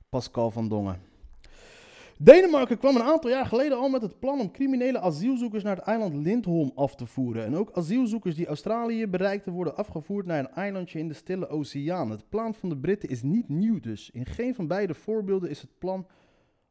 Pascal 0.08 0.50
van 0.50 0.68
Dongen. 0.68 1.00
Denemarken 2.18 2.78
kwam 2.78 2.96
een 2.96 3.02
aantal 3.02 3.30
jaar 3.30 3.46
geleden 3.46 3.78
al 3.78 3.88
met 3.88 4.02
het 4.02 4.18
plan 4.18 4.40
om 4.40 4.50
criminele 4.50 5.00
asielzoekers 5.00 5.62
naar 5.62 5.76
het 5.76 5.84
eiland 5.84 6.14
Lindholm 6.14 6.72
af 6.74 6.94
te 6.94 7.06
voeren. 7.06 7.44
En 7.44 7.56
ook 7.56 7.72
asielzoekers 7.72 8.34
die 8.34 8.46
Australië 8.46 9.06
bereikten 9.06 9.52
worden 9.52 9.76
afgevoerd 9.76 10.26
naar 10.26 10.38
een 10.38 10.50
eilandje 10.50 10.98
in 10.98 11.08
de 11.08 11.14
Stille 11.14 11.48
Oceaan. 11.48 12.10
Het 12.10 12.28
plan 12.28 12.54
van 12.54 12.68
de 12.68 12.76
Britten 12.76 13.08
is 13.08 13.22
niet 13.22 13.48
nieuw 13.48 13.80
dus. 13.80 14.10
In 14.10 14.26
geen 14.26 14.54
van 14.54 14.66
beide 14.66 14.94
voorbeelden 14.94 15.50
is 15.50 15.60
het 15.60 15.78
plan 15.78 16.06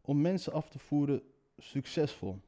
om 0.01 0.21
mensen 0.21 0.53
af 0.53 0.69
te 0.69 0.79
voeren 0.79 1.21
succesvol. 1.57 2.39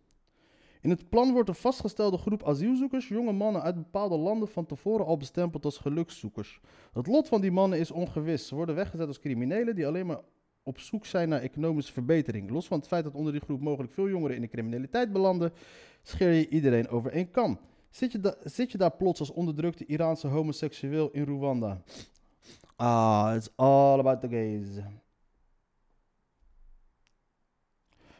In 0.81 0.89
het 0.89 1.09
plan 1.09 1.31
wordt 1.33 1.49
een 1.49 1.55
vastgestelde 1.55 2.17
groep 2.17 2.43
asielzoekers, 2.43 3.07
jonge 3.07 3.31
mannen 3.31 3.61
uit 3.61 3.75
bepaalde 3.75 4.17
landen, 4.17 4.47
van 4.47 4.65
tevoren 4.65 5.05
al 5.05 5.17
bestempeld 5.17 5.65
als 5.65 5.77
gelukszoekers. 5.77 6.59
Het 6.93 7.07
lot 7.07 7.27
van 7.27 7.41
die 7.41 7.51
mannen 7.51 7.79
is 7.79 7.91
ongewis. 7.91 8.47
Ze 8.47 8.55
worden 8.55 8.75
weggezet 8.75 9.07
als 9.07 9.19
criminelen 9.19 9.75
die 9.75 9.87
alleen 9.87 10.05
maar 10.05 10.19
op 10.63 10.79
zoek 10.79 11.05
zijn 11.05 11.29
naar 11.29 11.41
economische 11.41 11.93
verbetering. 11.93 12.49
Los 12.49 12.67
van 12.67 12.77
het 12.77 12.87
feit 12.87 13.03
dat 13.03 13.15
onder 13.15 13.31
die 13.31 13.41
groep 13.41 13.61
mogelijk 13.61 13.93
veel 13.93 14.09
jongeren 14.09 14.35
in 14.35 14.41
de 14.41 14.47
criminaliteit 14.47 15.11
belanden, 15.11 15.51
scheer 16.01 16.31
je 16.31 16.49
iedereen 16.49 16.89
over 16.89 17.11
één 17.11 17.31
kam. 17.31 17.59
Zit 17.89 18.11
je, 18.11 18.37
zit 18.43 18.71
je 18.71 18.77
daar 18.77 18.95
plots 18.95 19.19
als 19.19 19.31
onderdrukte 19.31 19.85
Iraanse 19.85 20.27
homoseksueel 20.27 21.09
in 21.11 21.23
Rwanda? 21.23 21.81
Ah, 22.75 23.33
it's 23.35 23.49
all 23.55 23.99
about 23.99 24.21
the 24.21 24.29
gays. 24.29 24.83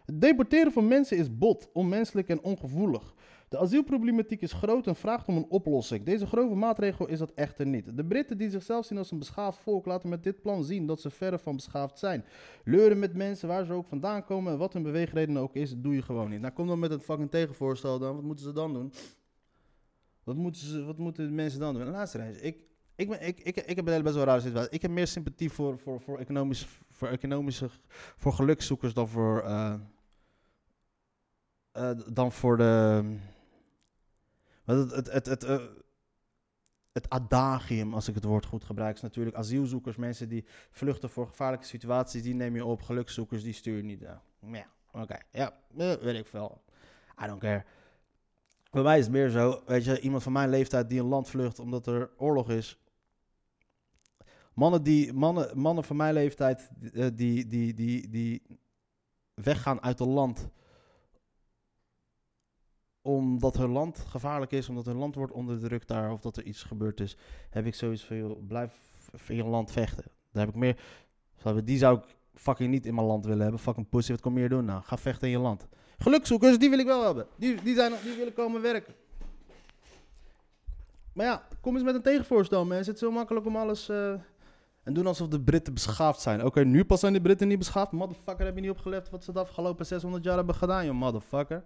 Het 0.10 0.22
deporteren 0.22 0.72
van 0.72 0.88
mensen 0.88 1.18
is 1.18 1.38
bot, 1.38 1.70
onmenselijk 1.74 2.28
en 2.28 2.42
ongevoelig. 2.42 3.14
De 3.50 3.58
asielproblematiek 3.58 4.42
is 4.42 4.54
groot 4.54 4.88
en 4.88 4.96
vraagt 4.96 5.28
om 5.28 5.38
een 5.38 5.50
oplossing. 5.50 6.06
Deze 6.06 6.26
grove 6.26 6.56
maatregel 6.56 7.08
is 7.08 7.20
dat 7.20 7.32
echter 7.36 7.66
niet. 7.66 7.98
De 7.98 8.06
Britten 8.06 8.38
die 8.38 8.50
zichzelf 8.50 8.86
zien 8.86 8.98
als 8.98 9.12
een 9.12 9.20
beschaafd 9.20 9.60
volk 9.60 9.86
laten 9.86 10.10
met 10.10 10.24
dit 10.24 10.42
plan 10.42 10.64
zien 10.64 10.86
dat 10.86 11.02
ze 11.02 11.10
verre 11.10 11.40
van 11.40 11.56
beschaafd 11.56 12.00
zijn. 12.00 12.26
Leuren 12.64 13.00
met 13.00 13.16
mensen 13.16 13.48
waar 13.48 13.66
ze 13.66 13.74
ook 13.74 13.88
vandaan 13.88 14.26
komen 14.26 14.52
en 14.52 14.58
wat 14.58 14.74
hun 14.74 14.84
beweegreden 14.84 15.38
ook 15.38 15.56
is, 15.56 15.74
doe 15.78 15.96
je 15.96 16.02
gewoon 16.02 16.30
niet. 16.30 16.42
Nou, 16.42 16.54
kom 16.54 16.68
dan 16.68 16.80
met 16.80 16.92
het 16.92 17.04
fucking 17.04 17.32
tegenvoorstel 17.32 18.00
dan. 18.00 18.16
Wat 18.16 18.24
moeten 18.24 18.46
ze 18.46 18.54
dan 18.54 18.74
doen? 18.74 18.94
Wat 20.24 20.36
moeten, 20.36 20.62
ze, 20.62 20.84
wat 20.84 20.98
moeten 20.98 21.36
mensen 21.36 21.60
dan 21.60 21.74
doen? 21.74 21.84
En 21.84 21.92
luister 21.92 22.22
eens, 22.22 22.38
ik, 22.38 22.58
ik, 22.96 23.10
ben, 23.10 23.28
ik, 23.28 23.40
ik, 23.40 23.56
ik 23.56 23.76
heb 23.76 23.88
een 23.88 24.04
best 24.04 24.16
wel 24.16 24.26
rare 24.26 24.42
situatie. 24.42 24.72
Ik 24.72 24.82
heb 24.82 24.92
meer 24.92 25.08
sympathie 25.08 25.52
voor, 25.52 25.78
voor, 25.78 26.02
voor, 26.02 26.18
economisch, 26.18 26.68
voor 26.90 27.08
economische, 27.08 27.70
voor 28.18 28.34
gelukszoekers 28.34 28.94
dan 28.94 29.08
voor, 29.08 29.42
eh, 29.42 29.74
eh, 31.80 31.92
dan 32.14 32.32
voor 32.32 32.58
de, 32.58 33.04
het, 34.64 34.92
het, 34.92 35.12
het, 35.12 35.26
het, 35.26 35.44
eh, 35.44 35.66
het 36.92 37.10
adagium, 37.10 37.94
als 37.94 38.08
ik 38.08 38.16
het 38.16 38.24
woord 38.24 38.46
goed 38.46 38.64
gebruik, 38.64 38.96
is 38.96 39.02
natuurlijk 39.02 39.36
asielzoekers, 39.36 39.96
mensen 39.96 40.30
die 40.30 40.46
vluchten 40.72 41.10
voor 41.10 41.28
gevaarlijke 41.28 41.66
situaties, 41.66 42.24
die 42.24 42.34
neem 42.34 42.56
je 42.56 42.66
op. 42.66 42.82
Gelukszoekers, 42.82 43.44
die 43.44 43.54
stuur 43.54 43.78
je 43.78 43.84
niet. 43.84 44.00
Ja, 44.00 44.22
oké. 44.92 45.18
Ja, 45.32 45.54
eh, 45.78 45.94
weet 45.94 46.20
ik 46.20 46.28
veel. 46.28 46.62
I 47.24 47.28
don't 47.28 47.40
care. 47.40 47.66
Bij 48.72 48.84
mij 48.84 48.98
is 48.98 49.04
het 49.04 49.14
meer 49.14 49.30
zo, 49.30 49.62
weet 49.66 49.84
je, 49.84 50.00
iemand 50.00 50.24
van 50.24 50.32
mijn 50.32 50.50
leeftijd 50.50 50.90
die 50.90 51.00
een 51.00 51.06
land 51.06 51.30
vlucht 51.30 51.60
omdat 51.60 51.88
er 51.88 52.10
oorlog 52.18 52.50
is. 52.50 52.80
Mannen, 54.54 54.84
die, 54.84 55.14
mannen, 55.14 55.60
mannen 55.60 55.84
van 55.84 55.96
mijn 55.96 56.14
leeftijd 56.14 56.70
eh, 56.94 57.08
die, 57.14 57.48
die, 57.48 57.74
die, 57.74 58.10
die 58.10 58.42
weggaan 59.34 59.82
uit 59.82 60.00
een 60.00 60.10
land 60.10 60.50
omdat 63.16 63.58
hun 63.58 63.70
land 63.70 64.00
gevaarlijk 64.00 64.52
is, 64.52 64.70
omdat 64.70 64.86
hun 64.86 64.98
land 64.98 65.16
wordt 65.16 65.34
onderdrukt 65.34 65.88
daar, 65.88 66.12
of 66.12 66.22
dat 66.22 66.38
er 66.38 66.44
iets 66.44 66.64
gebeurd 66.64 67.00
is, 67.00 67.18
heb 67.50 67.66
ik 67.66 67.76
zoiets 67.76 68.06
van, 68.06 68.38
blijf 68.48 68.74
in 69.28 69.36
je 69.36 69.44
land 69.44 69.72
vechten. 69.72 70.04
Daar 70.32 70.46
heb 70.46 70.56
ik 70.56 70.60
meer, 70.60 70.80
die 71.64 71.78
zou 71.78 71.98
ik 71.98 72.04
fucking 72.34 72.70
niet 72.70 72.86
in 72.86 72.96
mijn 72.96 73.08
land 73.08 73.26
willen 73.26 73.42
hebben. 73.42 73.60
Fucking 73.60 73.90
pussy, 73.90 74.12
wat 74.12 74.22
kom 74.22 74.34
je 74.34 74.40
hier 74.40 74.50
doen 74.50 74.66
nou? 74.66 74.82
Ga 74.84 74.98
vechten 74.98 75.28
in 75.28 75.34
je 75.34 75.40
land. 75.40 75.68
Gelukzoekers, 75.98 76.60
die 76.60 76.70
wil 76.70 76.80
ik 76.80 76.86
wel 76.86 77.04
hebben. 77.04 77.28
Die, 77.38 77.62
die, 77.64 77.76
zijn, 77.76 77.94
die 78.04 78.16
willen 78.16 78.34
komen 78.34 78.62
werken. 78.62 78.94
Maar 81.14 81.26
ja, 81.26 81.48
kom 81.62 81.76
eens 81.76 81.84
met 81.84 81.96
een 81.96 82.02
tegenvoorstel, 82.02 82.66
mensen. 82.66 82.94
Het 82.94 83.02
is 83.02 83.08
zo 83.08 83.12
makkelijk 83.12 83.46
om 83.46 83.56
alles... 83.56 83.90
eh, 83.90 84.14
en 84.84 84.94
doen 84.94 85.08
alsof 85.08 85.28
de 85.28 85.42
Britten 85.42 85.74
beschaafd 85.74 86.22
zijn. 86.22 86.46
Oké, 86.46 86.64
nu 86.64 86.86
pas 86.86 87.00
zijn 87.00 87.14
de 87.14 87.22
Britten 87.22 87.48
niet 87.48 87.58
beschaafd. 87.58 87.92
Motherfucker, 87.92 88.46
heb 88.46 88.56
je 88.56 88.62
niet 88.62 88.70
opgelet 88.70 89.10
wat 89.10 89.24
ze 89.24 89.32
de 89.32 89.40
afgelopen 89.40 89.86
600 89.86 90.24
jaar 90.24 90.38
hebben 90.38 90.56
gedaan, 90.56 90.86
joh, 90.86 90.96
motherfucker. 90.96 91.64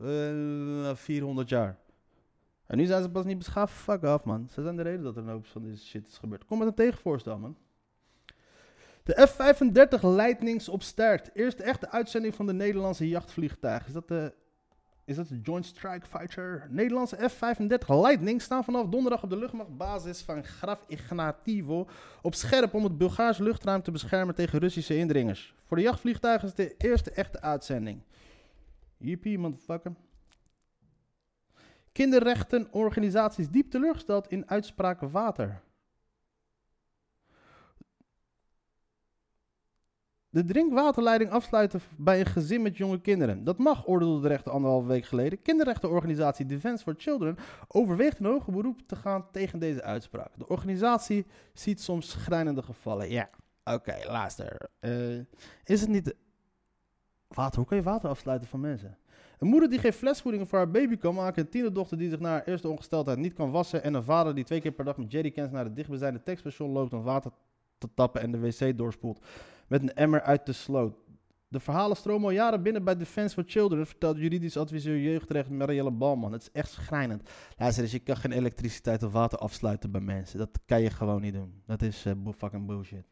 Eh, 0.00 0.94
400 0.94 1.48
jaar. 1.48 1.78
En 2.66 2.76
nu 2.76 2.84
zijn 2.84 3.02
ze 3.02 3.10
pas 3.10 3.24
niet 3.24 3.38
beschaafd. 3.38 3.72
Fuck 3.72 4.02
off, 4.02 4.24
man. 4.24 4.48
Ze 4.52 4.62
zijn 4.62 4.76
de 4.76 4.82
reden 4.82 5.02
dat 5.02 5.16
er 5.16 5.22
een 5.22 5.28
hoop 5.28 5.46
van 5.46 5.62
deze 5.62 5.86
shit 5.86 6.06
is 6.06 6.18
gebeurd. 6.18 6.44
Kom 6.44 6.58
met 6.58 6.68
een 6.68 6.74
tegenvoorstel, 6.74 7.38
man. 7.38 7.56
De 9.02 9.26
F-35 9.26 10.00
Lightnings 10.00 10.68
op 10.68 10.82
start. 10.82 11.30
Eerste 11.34 11.62
echte 11.62 11.90
uitzending 11.90 12.34
van 12.34 12.46
de 12.46 12.52
Nederlandse 12.52 13.08
jachtvliegtuig. 13.08 13.86
Is 13.86 13.92
dat 13.92 14.08
de, 14.08 14.34
is 15.04 15.16
dat 15.16 15.28
de 15.28 15.40
Joint 15.40 15.66
Strike 15.66 16.06
Fighter? 16.06 16.66
Nederlandse 16.70 17.28
F-35 17.28 17.86
Lightning 17.86 18.42
staan 18.42 18.64
vanaf 18.64 18.86
donderdag 18.86 19.22
op 19.22 19.30
de 19.30 19.38
luchtmachtbasis 19.38 20.20
van 20.20 20.44
Graf 20.44 20.84
Ignativo 20.86 21.88
op 22.22 22.34
scherp 22.34 22.74
om 22.74 22.84
het 22.84 22.98
Bulgaarse 22.98 23.42
luchtruim 23.42 23.82
te 23.82 23.90
beschermen 23.90 24.34
tegen 24.34 24.58
Russische 24.58 24.96
indringers. 24.96 25.54
Voor 25.66 25.76
de 25.76 25.82
jachtvliegtuigen 25.82 26.48
is 26.48 26.54
het 26.56 26.78
de 26.78 26.86
eerste 26.88 27.10
echte 27.10 27.40
uitzending. 27.40 28.02
Yippie, 29.00 29.38
motherfucker. 29.38 29.92
Kinderrechtenorganisaties 31.92 33.48
diep 33.48 33.70
teleurgesteld 33.70 34.28
in 34.28 34.48
uitspraak 34.48 35.00
water. 35.00 35.62
De 40.32 40.44
drinkwaterleiding 40.44 41.30
afsluiten 41.30 41.80
bij 41.96 42.20
een 42.20 42.26
gezin 42.26 42.62
met 42.62 42.76
jonge 42.76 43.00
kinderen. 43.00 43.44
Dat 43.44 43.58
mag, 43.58 43.86
oordeelde 43.86 44.20
de 44.20 44.28
rechter 44.28 44.52
anderhalve 44.52 44.88
week 44.88 45.04
geleden. 45.04 45.42
Kinderrechtenorganisatie 45.42 46.46
Defense 46.46 46.82
for 46.82 46.94
Children 46.96 47.36
overweegt 47.68 48.18
een 48.18 48.26
hoger 48.26 48.52
beroep 48.52 48.80
te 48.86 48.96
gaan 48.96 49.30
tegen 49.30 49.58
deze 49.58 49.82
uitspraak. 49.82 50.38
De 50.38 50.48
organisatie 50.48 51.26
ziet 51.52 51.80
soms 51.80 52.10
schrijnende 52.10 52.62
gevallen. 52.62 53.10
Ja, 53.10 53.30
oké, 53.64 53.96
luister. 54.06 54.70
Eh, 54.80 55.18
is 55.64 55.80
het 55.80 55.88
niet... 55.88 56.14
Water, 57.34 57.58
hoe 57.58 57.66
kan 57.66 57.76
je 57.76 57.82
water 57.82 58.08
afsluiten 58.08 58.48
van 58.48 58.60
mensen? 58.60 58.98
Een 59.38 59.48
moeder 59.48 59.70
die 59.70 59.78
geen 59.78 59.92
flesvoeding 59.92 60.48
voor 60.48 60.58
haar 60.58 60.70
baby 60.70 60.96
kan 60.96 61.14
maken. 61.14 61.42
Een 61.42 61.48
tienerdochter 61.48 61.98
die 61.98 62.10
zich 62.10 62.20
na 62.20 62.28
haar 62.28 62.44
eerste 62.44 62.68
ongesteldheid 62.68 63.18
niet 63.18 63.32
kan 63.32 63.50
wassen. 63.50 63.82
En 63.82 63.94
een 63.94 64.02
vader 64.02 64.34
die 64.34 64.44
twee 64.44 64.60
keer 64.60 64.72
per 64.72 64.84
dag 64.84 64.96
met 64.96 65.12
jerrycans 65.12 65.50
naar 65.50 65.64
het 65.64 65.76
dichtbijzijnde 65.76 66.22
tankstation 66.22 66.70
loopt 66.70 66.92
om 66.92 67.02
water 67.02 67.30
te 67.78 67.88
tappen 67.94 68.20
en 68.20 68.32
de 68.32 68.38
wc 68.38 68.78
doorspoelt. 68.78 69.26
Met 69.66 69.82
een 69.82 69.94
emmer 69.94 70.22
uit 70.22 70.46
de 70.46 70.52
sloot. 70.52 70.96
De 71.48 71.60
verhalen 71.60 71.96
stromen 71.96 72.24
al 72.24 72.34
jaren 72.34 72.62
binnen 72.62 72.84
bij 72.84 72.96
Defense 72.96 73.34
for 73.34 73.44
Children, 73.46 73.86
vertelt 73.86 74.18
juridisch 74.18 74.56
adviseur 74.56 74.98
jeugdrecht 74.98 75.50
Marielle 75.50 75.90
Balman. 75.90 76.32
Het 76.32 76.42
is 76.42 76.50
echt 76.52 76.70
schrijnend. 76.70 77.30
Luister 77.56 77.82
eens, 77.82 77.92
je 77.92 77.98
kan 77.98 78.16
geen 78.16 78.32
elektriciteit 78.32 79.02
of 79.02 79.12
water 79.12 79.38
afsluiten 79.38 79.90
bij 79.90 80.00
mensen. 80.00 80.38
Dat 80.38 80.58
kan 80.66 80.80
je 80.80 80.90
gewoon 80.90 81.20
niet 81.20 81.34
doen. 81.34 81.62
Dat 81.66 81.82
is 81.82 82.06
uh, 82.06 82.12
fucking 82.36 82.66
bullshit. 82.66 83.04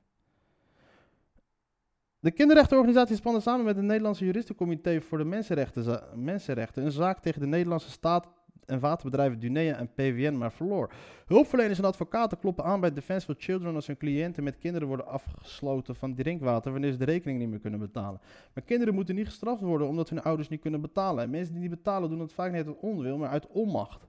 De 2.20 2.31
kinderrechtenorganisatie 2.31 3.16
spannen 3.16 3.42
samen 3.42 3.64
met 3.64 3.76
het 3.76 3.85
Nederlandse 3.85 4.24
Juristencomité 4.24 5.00
voor 5.00 5.18
de 5.18 5.24
Mensenrechten, 5.24 6.02
mensenrechten 6.14 6.85
een 6.85 6.92
zaak 6.92 7.20
tegen 7.20 7.40
de 7.40 7.46
Nederlandse 7.46 7.90
staat 7.90 8.28
en 8.66 8.81
waterbedrijven 8.81 9.38
Dunea 9.38 9.76
en 9.76 9.92
PWN 9.94 10.38
maar 10.38 10.52
verloor. 10.52 10.92
Hulpverleners 11.26 11.78
en 11.78 11.85
advocaten 11.85 12.38
kloppen 12.38 12.64
aan 12.64 12.81
bij 12.81 12.92
Defense 12.92 13.26
for 13.26 13.35
Children 13.38 13.74
als 13.74 13.87
hun 13.87 13.96
cliënten 13.96 14.44
met 14.44 14.59
kinderen 14.59 14.88
worden 14.88 15.07
afgesloten 15.07 15.96
van 15.96 16.14
drinkwater 16.14 16.72
wanneer 16.72 16.92
ze 16.92 16.98
de 16.98 17.04
rekening 17.04 17.38
niet 17.38 17.48
meer 17.48 17.59
kunnen 17.59 17.81
betalen. 17.81 18.20
Maar 18.54 18.64
kinderen 18.64 18.94
moeten 18.94 19.14
niet 19.14 19.26
gestraft 19.26 19.61
worden 19.61 19.88
omdat 19.88 20.09
hun 20.09 20.22
ouders 20.22 20.48
niet 20.48 20.61
kunnen 20.61 20.81
betalen. 20.81 21.24
En 21.24 21.31
mensen 21.31 21.52
die 21.52 21.62
niet 21.62 21.70
betalen 21.70 22.11
doen 22.11 22.20
het 22.20 22.33
vaak 22.33 22.52
niet 22.52 22.66
uit 22.66 22.78
onwil, 22.81 23.18
maar 23.18 23.31
uit 23.31 23.46
onmacht. 23.46 24.07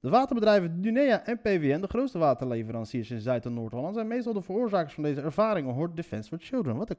De 0.00 0.10
waterbedrijven 0.10 0.80
Dunea 0.82 1.26
en 1.26 1.40
PWN, 1.40 1.80
de 1.80 1.88
grootste 1.88 2.18
waterleveranciers 2.18 3.10
in 3.10 3.20
Zuid- 3.20 3.44
en 3.44 3.54
Noord-Holland, 3.54 3.94
zijn 3.94 4.06
meestal 4.06 4.32
de 4.32 4.42
veroorzakers 4.42 4.94
van 4.94 5.02
deze 5.02 5.20
ervaringen, 5.20 5.74
hoort 5.74 5.96
Defense 5.96 6.28
for 6.28 6.38
Children. 6.40 6.76
Wat 6.76 6.90
een 6.90 6.96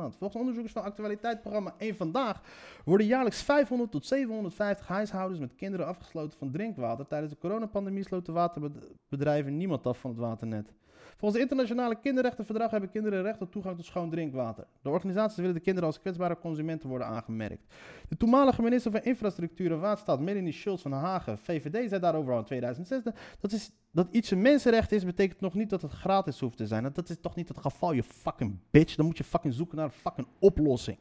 aan. 0.00 0.12
Volgens 0.12 0.34
onderzoekers 0.34 0.72
van 0.72 0.82
actualiteitsprogramma 0.82 1.74
1 1.78 1.96
Vandaag 1.96 2.42
worden 2.84 3.06
jaarlijks 3.06 3.42
500 3.42 3.90
tot 3.90 4.06
750 4.06 4.86
huishoudens 4.86 5.40
met 5.40 5.54
kinderen 5.54 5.86
afgesloten 5.86 6.38
van 6.38 6.50
drinkwater. 6.50 7.06
Tijdens 7.06 7.32
de 7.32 7.38
coronapandemie 7.38 8.04
sloten 8.04 8.32
waterbedrijven 8.32 9.56
niemand 9.56 9.86
af 9.86 9.98
van 9.98 10.10
het 10.10 10.18
waternet. 10.18 10.72
Volgens 11.16 11.40
het 11.40 11.50
internationale 11.50 12.00
kinderrechtenverdrag 12.00 12.70
hebben 12.70 12.90
kinderen 12.90 13.22
recht 13.22 13.40
op 13.40 13.52
toegang 13.52 13.76
tot 13.76 13.84
schoon 13.84 14.10
drinkwater. 14.10 14.66
De 14.82 14.88
organisaties 14.88 15.36
willen 15.36 15.54
de 15.54 15.60
kinderen 15.60 15.88
als 15.88 16.00
kwetsbare 16.00 16.38
consumenten 16.38 16.88
worden 16.88 17.06
aangemerkt. 17.06 17.74
De 18.08 18.16
toenmalige 18.16 18.62
minister 18.62 18.90
van 18.90 19.02
Infrastructuur 19.02 19.72
en 19.72 19.80
Waterstaat, 19.80 20.20
Melanie 20.20 20.52
Schultz 20.52 20.82
van 20.82 20.92
Hagen, 20.92 21.38
VVD, 21.38 21.88
zei 21.88 22.00
daarover 22.00 22.32
al 22.32 22.38
in 22.38 22.44
2006. 22.44 23.02
Dat, 23.40 23.52
is, 23.52 23.70
dat 23.90 24.08
iets 24.10 24.30
een 24.30 24.42
mensenrecht 24.42 24.92
is, 24.92 25.04
betekent 25.04 25.40
nog 25.40 25.54
niet 25.54 25.70
dat 25.70 25.82
het 25.82 25.92
gratis 25.92 26.40
hoeft 26.40 26.56
te 26.56 26.66
zijn. 26.66 26.92
Dat 26.92 27.08
is 27.08 27.16
toch 27.20 27.34
niet 27.34 27.48
het 27.48 27.58
geval, 27.58 27.92
je 27.92 28.02
fucking 28.02 28.58
bitch. 28.70 28.94
Dan 28.94 29.06
moet 29.06 29.18
je 29.18 29.24
fucking 29.24 29.54
zoeken 29.54 29.76
naar 29.76 29.86
een 29.86 29.92
fucking 29.92 30.26
oplossing. 30.38 30.98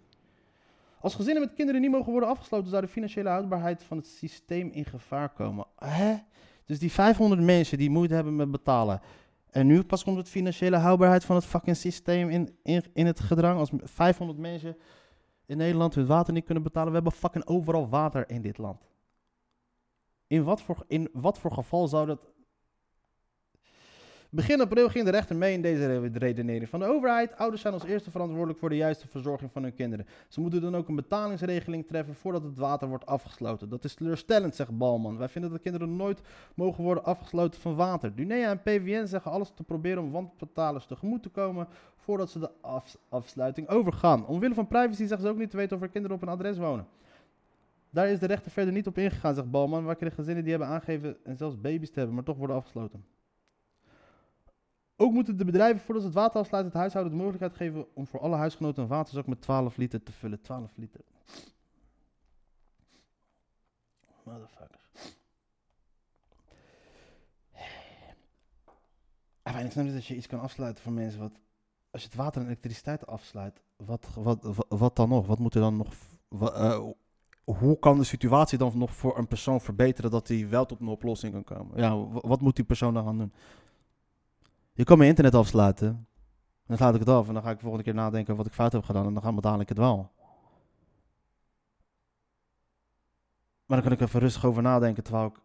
Als 0.99 1.15
gezinnen 1.15 1.43
met 1.43 1.53
kinderen 1.53 1.81
niet 1.81 1.91
mogen 1.91 2.11
worden 2.11 2.29
afgesloten, 2.29 2.69
zou 2.69 2.81
de 2.81 2.87
financiële 2.87 3.29
houdbaarheid 3.29 3.83
van 3.83 3.97
het 3.97 4.07
systeem 4.07 4.69
in 4.69 4.85
gevaar 4.85 5.29
komen. 5.29 5.65
Hè? 5.75 6.15
Dus 6.65 6.79
die 6.79 6.91
500 6.91 7.41
mensen 7.41 7.77
die 7.77 7.89
moeite 7.89 8.13
hebben 8.13 8.35
met 8.35 8.51
betalen, 8.51 9.01
en 9.55 9.67
nu 9.67 9.83
pas 9.83 10.03
komt 10.03 10.17
het 10.17 10.29
financiële 10.29 10.77
houdbaarheid 10.77 11.25
van 11.25 11.35
het 11.35 11.45
fucking 11.45 11.75
systeem 11.75 12.29
in, 12.29 12.57
in, 12.63 12.83
in 12.93 13.05
het 13.05 13.19
gedrang. 13.19 13.59
Als 13.59 13.69
500 13.83 14.39
mensen 14.39 14.77
in 15.45 15.57
Nederland 15.57 15.95
hun 15.95 16.05
water 16.05 16.33
niet 16.33 16.45
kunnen 16.45 16.63
betalen. 16.63 16.87
We 16.87 16.93
hebben 16.93 17.11
fucking 17.11 17.47
overal 17.47 17.89
water 17.89 18.29
in 18.29 18.41
dit 18.41 18.57
land. 18.57 18.87
In 20.27 20.43
wat 20.43 20.61
voor, 20.61 20.83
in 20.87 21.09
wat 21.13 21.39
voor 21.39 21.51
geval 21.51 21.87
zou 21.87 22.05
dat 22.05 22.19
Begin 24.35 24.61
april 24.61 24.89
ging 24.89 25.05
de 25.05 25.11
rechter 25.11 25.35
mee 25.35 25.53
in 25.53 25.61
deze 25.61 26.09
redenering 26.13 26.69
van 26.69 26.79
de 26.79 26.85
overheid. 26.85 27.37
Ouders 27.37 27.61
zijn 27.61 27.73
als 27.73 27.83
eerste 27.83 28.11
verantwoordelijk 28.11 28.59
voor 28.59 28.69
de 28.69 28.75
juiste 28.75 29.07
verzorging 29.07 29.51
van 29.51 29.63
hun 29.63 29.73
kinderen. 29.73 30.05
Ze 30.27 30.41
moeten 30.41 30.61
dan 30.61 30.75
ook 30.75 30.87
een 30.87 30.95
betalingsregeling 30.95 31.87
treffen 31.87 32.15
voordat 32.15 32.43
het 32.43 32.57
water 32.57 32.87
wordt 32.87 33.05
afgesloten. 33.05 33.69
Dat 33.69 33.83
is 33.83 33.93
teleurstellend, 33.93 34.55
zegt 34.55 34.77
Balman. 34.77 35.17
Wij 35.17 35.29
vinden 35.29 35.51
dat 35.51 35.61
kinderen 35.61 35.95
nooit 35.95 36.21
mogen 36.55 36.83
worden 36.83 37.03
afgesloten 37.03 37.61
van 37.61 37.75
water. 37.75 38.15
Dunea 38.15 38.49
en 38.49 38.61
PVN 38.61 39.05
zeggen 39.05 39.31
alles 39.31 39.51
te 39.55 39.63
proberen 39.63 40.03
om 40.03 40.11
wanbetalers 40.11 40.85
tegemoet 40.85 41.23
te 41.23 41.29
komen 41.29 41.67
voordat 41.95 42.29
ze 42.29 42.39
de 42.39 42.51
afsluiting 43.09 43.67
overgaan. 43.67 44.27
Omwille 44.27 44.53
van 44.53 44.67
privacy 44.67 45.05
zeggen 45.05 45.21
ze 45.21 45.29
ook 45.29 45.37
niet 45.37 45.49
te 45.49 45.57
weten 45.57 45.77
of 45.77 45.83
er 45.83 45.89
kinderen 45.89 46.17
op 46.17 46.23
een 46.23 46.29
adres 46.29 46.57
wonen. 46.57 46.87
Daar 47.89 48.09
is 48.09 48.19
de 48.19 48.27
rechter 48.27 48.51
verder 48.51 48.73
niet 48.73 48.87
op 48.87 48.97
ingegaan, 48.97 49.35
zegt 49.35 49.51
Balman. 49.51 49.83
Waar 49.83 49.97
de 49.97 50.11
gezinnen 50.11 50.43
die 50.43 50.51
hebben 50.51 50.69
aangegeven 50.69 51.17
en 51.23 51.37
zelfs 51.37 51.61
baby's 51.61 51.89
te 51.89 51.97
hebben, 51.97 52.15
maar 52.15 52.25
toch 52.25 52.37
worden 52.37 52.55
afgesloten. 52.55 53.14
Ook 54.97 55.11
moeten 55.11 55.37
de 55.37 55.45
bedrijven 55.45 55.81
voordat 55.81 56.03
ze 56.03 56.09
het 56.09 56.17
water 56.17 56.39
afsluiten 56.39 56.71
het 56.71 56.81
huishouden 56.81 57.13
de 57.13 57.23
mogelijkheid 57.23 57.55
geven 57.55 57.95
om 57.95 58.07
voor 58.07 58.19
alle 58.19 58.35
huisgenoten 58.35 58.83
een 58.83 58.89
waterzak 58.89 59.27
met 59.27 59.41
12 59.41 59.77
liter 59.77 60.03
te 60.03 60.11
vullen. 60.11 60.41
12 60.41 60.77
liter. 60.77 61.01
Motherfuckers. 64.23 64.83
Ik 69.43 69.71
snap 69.71 69.85
niet 69.85 69.93
dat 69.93 70.05
je 70.05 70.15
iets 70.15 70.27
kan 70.27 70.39
afsluiten 70.39 70.83
voor 70.83 70.93
mensen. 70.93 71.19
Wat, 71.19 71.39
als 71.89 72.01
je 72.01 72.07
het 72.07 72.17
water 72.17 72.41
en 72.41 72.47
elektriciteit 72.47 73.07
afsluit, 73.07 73.61
wat, 73.75 74.07
wat, 74.13 74.65
wat, 74.67 74.95
dan 74.95 75.09
nog? 75.09 75.27
Wat 75.27 75.39
moet 75.39 75.55
er 75.55 75.61
dan 75.61 75.77
nog... 75.77 75.93
Uh, 76.41 76.87
hoe 77.43 77.79
kan 77.79 77.97
de 77.97 78.03
situatie 78.03 78.57
dan 78.57 78.71
nog 78.75 78.95
voor 78.95 79.17
een 79.17 79.27
persoon 79.27 79.61
verbeteren 79.61 80.11
dat 80.11 80.27
hij 80.27 80.49
wel 80.49 80.65
tot 80.65 80.79
een 80.79 80.87
oplossing 80.87 81.33
kan 81.33 81.43
komen? 81.43 81.77
Ja, 81.77 82.07
wat 82.07 82.41
moet 82.41 82.55
die 82.55 82.65
persoon 82.65 82.93
dan 82.93 83.03
gaan 83.05 83.17
doen? 83.17 83.33
Je 84.75 84.83
kan 84.83 84.97
mijn 84.97 85.09
internet 85.09 85.35
afsluiten. 85.35 86.07
Dan 86.65 86.77
sluit 86.77 86.93
ik 86.93 86.99
het 86.99 87.09
af 87.09 87.27
en 87.27 87.33
dan 87.33 87.43
ga 87.43 87.49
ik 87.49 87.55
de 87.55 87.61
volgende 87.61 87.85
keer 87.85 87.93
nadenken 87.93 88.35
wat 88.35 88.45
ik 88.45 88.53
fout 88.53 88.71
heb 88.71 88.83
gedaan 88.83 89.05
en 89.05 89.13
dan 89.13 89.23
gaan 89.23 89.35
we 89.35 89.41
dadelijk 89.41 89.69
het 89.69 89.77
wel. 89.77 90.11
Maar 93.65 93.81
dan 93.81 93.81
kan 93.81 93.91
ik 93.91 94.01
even 94.01 94.19
rustig 94.19 94.45
over 94.45 94.61
nadenken 94.61 95.03
terwijl 95.03 95.25
ik. 95.25 95.41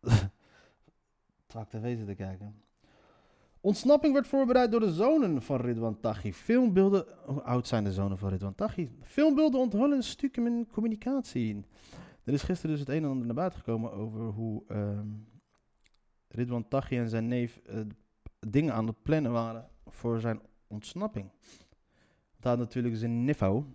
terwijl 1.46 1.66
ik 1.66 1.96
tv 1.96 2.06
te 2.06 2.14
kijken. 2.14 2.62
Ontsnapping 3.60 4.14
werd 4.14 4.26
voorbereid 4.26 4.70
door 4.70 4.80
de 4.80 4.92
zonen 4.92 5.42
van 5.42 5.60
Ridwan 5.60 6.00
Taghi. 6.00 6.32
Filmbeelden. 6.32 7.04
Hoe 7.24 7.42
oud 7.42 7.66
zijn 7.66 7.84
de 7.84 7.92
zonen 7.92 8.18
van 8.18 8.28
Ridwan 8.28 8.54
Taghi? 8.54 8.90
Filmbeelden 9.02 9.60
onthullen 9.60 10.02
stukken 10.02 10.46
in 10.46 10.68
communicatie. 10.72 11.64
Er 12.24 12.32
is 12.32 12.42
gisteren 12.42 12.70
dus 12.70 12.80
het 12.80 12.88
een 12.88 13.02
en 13.02 13.10
ander 13.10 13.26
naar 13.26 13.34
buiten 13.34 13.58
gekomen 13.58 13.92
over 13.92 14.20
hoe. 14.20 14.62
Uh, 14.68 15.00
Ridwan 16.28 16.68
Taghi 16.68 16.98
en 16.98 17.08
zijn 17.08 17.28
neef 17.28 17.60
uh, 17.70 17.80
dingen 18.40 18.74
aan 18.74 18.86
het 18.86 19.02
plannen 19.02 19.32
waren 19.32 19.68
voor 19.86 20.20
zijn 20.20 20.40
ontsnapping. 20.66 21.30
Dat 22.40 22.50
had 22.50 22.58
natuurlijk 22.58 22.96
zijn 22.96 23.24
niffo. 23.24 23.66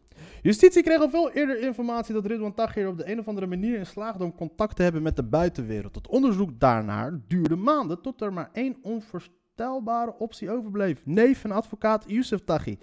Justitie 0.42 0.84
kreeg 0.84 1.00
al 1.00 1.10
veel 1.10 1.32
eerder 1.32 1.62
informatie 1.62 2.14
dat 2.14 2.26
Ridwan 2.26 2.54
Taghi 2.54 2.82
er 2.82 2.88
op 2.88 2.98
de 2.98 3.12
een 3.12 3.20
of 3.20 3.28
andere 3.28 3.48
manier 3.48 3.78
in 3.78 3.86
slaagde 3.86 4.24
om 4.24 4.36
contact 4.36 4.76
te 4.76 4.84
hebben 4.84 5.02
met 5.02 5.16
de 5.16 5.24
buitenwereld. 5.24 5.96
Het 5.96 6.08
onderzoek 6.08 6.60
daarnaar 6.60 7.20
duurde 7.28 7.56
maanden 7.56 8.02
tot 8.02 8.22
er 8.22 8.34
maar 8.34 8.50
één 8.54 8.78
onvoorstelbare 8.82 10.16
optie 10.18 10.52
overbleef. 10.52 11.06
Neef 11.06 11.44
en 11.44 11.52
advocaat 11.52 12.04
Youssef 12.08 12.44
Taghi. 12.44 12.78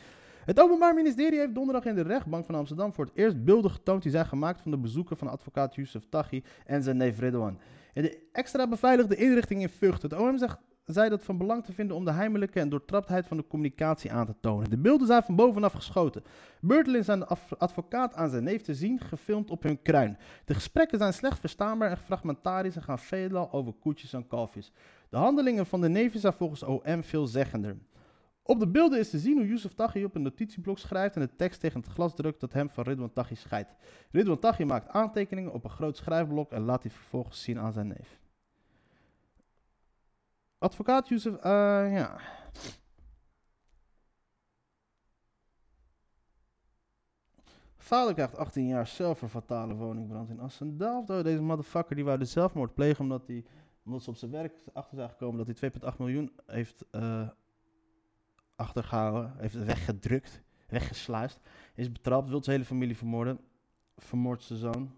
Het 0.44 0.60
Openbaar 0.60 0.94
Ministerie 0.94 1.38
heeft 1.38 1.54
donderdag 1.54 1.84
in 1.84 1.94
de 1.94 2.02
rechtbank 2.02 2.44
van 2.44 2.54
Amsterdam 2.54 2.92
voor 2.92 3.04
het 3.04 3.14
eerst 3.16 3.44
beelden 3.44 3.70
getoond 3.70 4.02
die 4.02 4.10
zijn 4.10 4.26
gemaakt 4.26 4.60
van 4.60 4.70
de 4.70 4.78
bezoeken 4.78 5.16
van 5.16 5.28
advocaat 5.28 5.74
Youssef 5.74 6.04
Taghi 6.08 6.42
en 6.66 6.82
zijn 6.82 6.96
neef 6.96 7.18
Ridwan. 7.18 7.58
In 7.94 8.02
de 8.02 8.28
extra 8.32 8.68
beveiligde 8.68 9.16
inrichting 9.16 9.62
in 9.62 9.68
Vught. 9.68 10.02
Het 10.02 10.12
OM 10.12 10.38
zegt 10.38 10.58
zei 10.92 11.08
dat 11.08 11.22
van 11.22 11.38
belang 11.38 11.64
te 11.64 11.72
vinden 11.72 11.96
om 11.96 12.04
de 12.04 12.12
heimelijke 12.12 12.60
en 12.60 12.68
doortraptheid 12.68 13.26
van 13.26 13.36
de 13.36 13.46
communicatie 13.46 14.12
aan 14.12 14.26
te 14.26 14.34
tonen. 14.40 14.70
De 14.70 14.78
beelden 14.78 15.06
zijn 15.06 15.22
van 15.22 15.36
bovenaf 15.36 15.72
geschoten. 15.72 16.22
Beurtel 16.60 16.94
is 16.94 17.04
zijn 17.04 17.26
af- 17.26 17.52
advocaat 17.58 18.14
aan 18.14 18.30
zijn 18.30 18.44
neef 18.44 18.62
te 18.62 18.74
zien, 18.74 19.00
gefilmd 19.00 19.50
op 19.50 19.62
hun 19.62 19.82
kruin. 19.82 20.18
De 20.44 20.54
gesprekken 20.54 20.98
zijn 20.98 21.12
slecht 21.12 21.38
verstaanbaar 21.38 21.90
en 21.90 21.98
fragmentarisch 21.98 22.76
en 22.76 22.82
gaan 22.82 22.98
veelal 22.98 23.52
over 23.52 23.72
koetjes 23.72 24.12
en 24.12 24.26
kalfjes. 24.26 24.72
De 25.08 25.16
handelingen 25.16 25.66
van 25.66 25.80
de 25.80 25.88
neven 25.88 26.20
zijn 26.20 26.32
volgens 26.32 26.62
OM 26.62 27.02
veelzeggender. 27.02 27.76
Op 28.42 28.60
de 28.60 28.68
beelden 28.68 28.98
is 28.98 29.10
te 29.10 29.18
zien 29.18 29.36
hoe 29.36 29.46
Yusuf 29.46 29.72
Taghi 29.72 30.04
op 30.04 30.14
een 30.14 30.22
notitieblok 30.22 30.78
schrijft 30.78 31.14
en 31.14 31.20
de 31.20 31.36
tekst 31.36 31.60
tegen 31.60 31.80
het 31.80 31.88
glas 31.88 32.14
drukt 32.14 32.40
dat 32.40 32.52
hem 32.52 32.70
van 32.70 32.84
Ridwan 32.84 33.12
Taghi 33.12 33.34
scheidt. 33.34 33.74
Ridwan 34.10 34.38
Taghi 34.38 34.64
maakt 34.64 34.88
aantekeningen 34.88 35.52
op 35.52 35.64
een 35.64 35.70
groot 35.70 35.96
schrijfblok 35.96 36.52
en 36.52 36.62
laat 36.62 36.82
die 36.82 36.90
vervolgens 36.90 37.42
zien 37.42 37.58
aan 37.58 37.72
zijn 37.72 37.86
neef. 37.86 38.20
Advocaat 40.58 41.08
Yusuf, 41.08 41.34
eh 41.34 41.92
ja. 41.92 42.20
Vader 47.76 48.14
krijgt 48.14 48.36
18 48.36 48.66
jaar 48.66 48.86
zelf 48.86 49.18
voor 49.18 49.28
fatale 49.28 49.74
woningbrand 49.74 50.30
in 50.30 50.40
Assendaal. 50.40 51.04
Deze 51.04 51.42
motherfucker 51.42 51.96
die 51.96 52.04
wou 52.04 52.18
de 52.18 52.24
zelfmoord 52.24 52.74
plegen 52.74 53.00
omdat, 53.00 53.26
hij, 53.26 53.44
omdat 53.84 54.02
ze 54.02 54.10
op 54.10 54.16
zijn 54.16 54.30
werk 54.30 54.54
achter 54.72 54.96
zijn 54.96 55.08
gekomen 55.10 55.46
dat 55.46 55.58
hij 55.60 55.70
2,8 55.92 55.96
miljoen 55.98 56.32
heeft 56.46 56.84
eh, 56.90 57.28
achtergehouden, 58.60 59.34
heeft 59.38 59.64
weggedrukt, 59.64 60.42
weggesluist. 60.68 61.40
Is 61.74 61.92
betrapt, 61.92 62.28
wil 62.28 62.42
zijn 62.42 62.56
hele 62.56 62.68
familie 62.68 62.96
vermoorden. 62.96 63.40
Vermoordt 63.96 64.42
zijn 64.42 64.58
zoon. 64.58 64.94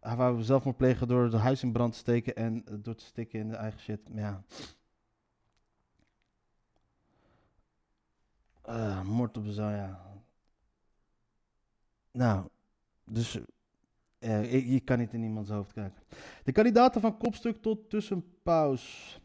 Hij 0.00 0.16
wou 0.16 0.42
zelfmoord 0.42 0.76
plegen 0.76 1.08
door 1.08 1.24
het 1.24 1.32
huis 1.32 1.62
in 1.62 1.72
brand 1.72 1.92
te 1.92 1.98
steken 1.98 2.36
en 2.36 2.64
door 2.80 2.94
te 2.94 3.04
stikken 3.04 3.38
in 3.38 3.48
de 3.48 3.56
eigen 3.56 3.80
shit. 3.80 4.08
Maar 4.08 4.22
Ja. 4.22 4.42
Eh, 8.62 9.02
moord 9.02 9.36
op 9.36 9.42
zijn 9.42 9.54
zoon, 9.54 9.72
ja. 9.72 10.08
Nou, 12.10 12.48
dus 13.04 13.40
eh, 14.18 14.70
je 14.72 14.80
kan 14.80 14.98
niet 14.98 15.12
in 15.12 15.22
iemands 15.22 15.50
hoofd 15.50 15.72
kijken. 15.72 16.02
De 16.44 16.52
kandidaten 16.52 17.00
van 17.00 17.16
kopstuk 17.16 17.62
tot 17.62 17.90
tussenpaus. 17.90 19.18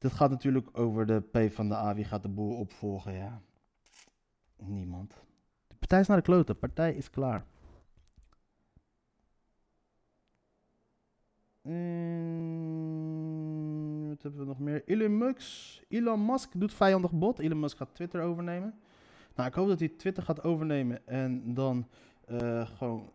Dit 0.00 0.12
gaat 0.12 0.30
natuurlijk 0.30 0.68
over 0.78 1.06
de 1.06 1.20
P 1.20 1.52
van 1.52 1.68
de 1.68 1.74
A. 1.74 1.94
Wie 1.94 2.04
gaat 2.04 2.22
de 2.22 2.28
boel 2.28 2.56
opvolgen? 2.56 3.12
Ja. 3.12 3.40
Niemand. 4.56 5.14
De 5.68 5.74
partij 5.78 6.00
is 6.00 6.06
naar 6.06 6.16
de 6.16 6.22
kloten. 6.22 6.54
De 6.54 6.60
partij 6.60 6.94
is 6.94 7.10
klaar. 7.10 7.44
Mm, 13.10 14.08
wat 14.08 14.22
hebben 14.22 14.40
we 14.40 14.46
nog 14.46 14.58
meer? 14.58 14.82
Elon 14.86 15.18
Musk. 15.18 15.82
Elon 15.88 16.26
Musk 16.26 16.50
doet 16.60 16.74
vijandig 16.74 17.12
bot. 17.12 17.38
Elon 17.38 17.60
Musk 17.60 17.76
gaat 17.76 17.94
Twitter 17.94 18.22
overnemen. 18.22 18.74
Nou, 19.34 19.48
ik 19.48 19.54
hoop 19.54 19.68
dat 19.68 19.78
hij 19.78 19.88
Twitter 19.88 20.22
gaat 20.22 20.42
overnemen 20.44 21.06
en 21.06 21.54
dan 21.54 21.88
eh, 22.26 22.66
gewoon 22.76 23.12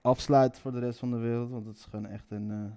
afsluit 0.00 0.58
voor 0.58 0.72
de 0.72 0.78
rest 0.78 0.98
van 0.98 1.10
de 1.10 1.16
wereld. 1.18 1.50
Want 1.50 1.66
het 1.66 1.76
is 1.76 1.84
gewoon 1.84 2.06
echt 2.06 2.30
een. 2.30 2.50
eh, 2.50 2.70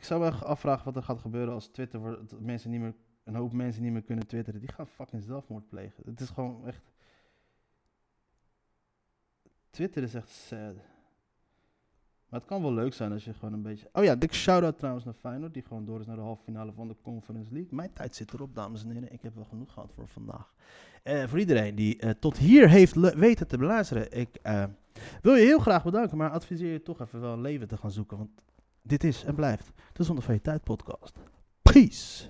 Ik 0.00 0.06
zou 0.06 0.26
echt 0.26 0.44
afvragen 0.44 0.84
wat 0.84 0.96
er 0.96 1.02
gaat 1.02 1.18
gebeuren 1.18 1.54
als 1.54 1.66
Twitter 1.66 2.18
mensen 2.38 2.70
niet 2.70 2.80
meer, 2.80 2.94
een 3.24 3.34
hoop 3.34 3.52
mensen 3.52 3.82
niet 3.82 3.92
meer 3.92 4.02
kunnen 4.02 4.26
twitteren. 4.26 4.60
Die 4.60 4.72
gaan 4.72 4.86
fucking 4.86 5.22
zelfmoord 5.22 5.68
plegen. 5.68 6.02
Het 6.06 6.20
is 6.20 6.30
gewoon 6.30 6.66
echt. 6.66 6.92
Twitter 9.70 10.02
is 10.02 10.14
echt 10.14 10.28
sad. 10.28 10.74
Maar 12.28 12.40
het 12.40 12.44
kan 12.44 12.62
wel 12.62 12.72
leuk 12.72 12.94
zijn 12.94 13.12
als 13.12 13.24
je 13.24 13.34
gewoon 13.34 13.52
een 13.52 13.62
beetje... 13.62 13.88
Oh 13.92 14.04
ja, 14.04 14.16
dik 14.16 14.34
shout-out 14.34 14.78
trouwens 14.78 15.04
naar 15.04 15.14
Feyenoord, 15.14 15.54
die 15.54 15.62
gewoon 15.62 15.84
door 15.84 16.00
is 16.00 16.06
naar 16.06 16.16
de 16.16 16.22
halve 16.22 16.42
finale 16.42 16.72
van 16.72 16.88
de 16.88 16.96
Conference 17.02 17.52
League. 17.52 17.74
Mijn 17.74 17.92
tijd 17.92 18.14
zit 18.16 18.32
erop, 18.32 18.54
dames 18.54 18.84
en 18.84 18.90
heren. 18.90 19.12
Ik 19.12 19.22
heb 19.22 19.34
wel 19.34 19.44
genoeg 19.44 19.72
gehad 19.72 19.92
voor 19.94 20.08
vandaag. 20.08 20.54
Eh, 21.02 21.26
voor 21.26 21.38
iedereen 21.38 21.74
die 21.74 21.98
eh, 21.98 22.10
tot 22.10 22.36
hier 22.36 22.68
heeft 22.68 23.14
weten 23.14 23.46
te 23.46 23.58
beluisteren, 23.58 24.12
ik 24.12 24.38
eh, 24.42 24.64
wil 25.22 25.34
je 25.34 25.44
heel 25.44 25.58
graag 25.58 25.84
bedanken, 25.84 26.16
maar 26.16 26.30
adviseer 26.30 26.72
je 26.72 26.82
toch 26.82 27.00
even 27.00 27.20
wel 27.20 27.32
een 27.32 27.40
leven 27.40 27.68
te 27.68 27.76
gaan 27.76 27.90
zoeken, 27.90 28.16
want 28.16 28.30
dit 28.82 29.04
is 29.04 29.24
en 29.24 29.34
blijft 29.34 29.70
de 29.92 30.04
Zonder 30.04 30.24
van 30.24 30.40
Tijd 30.40 30.62
podcast. 30.62 31.18
Peace! 31.62 32.28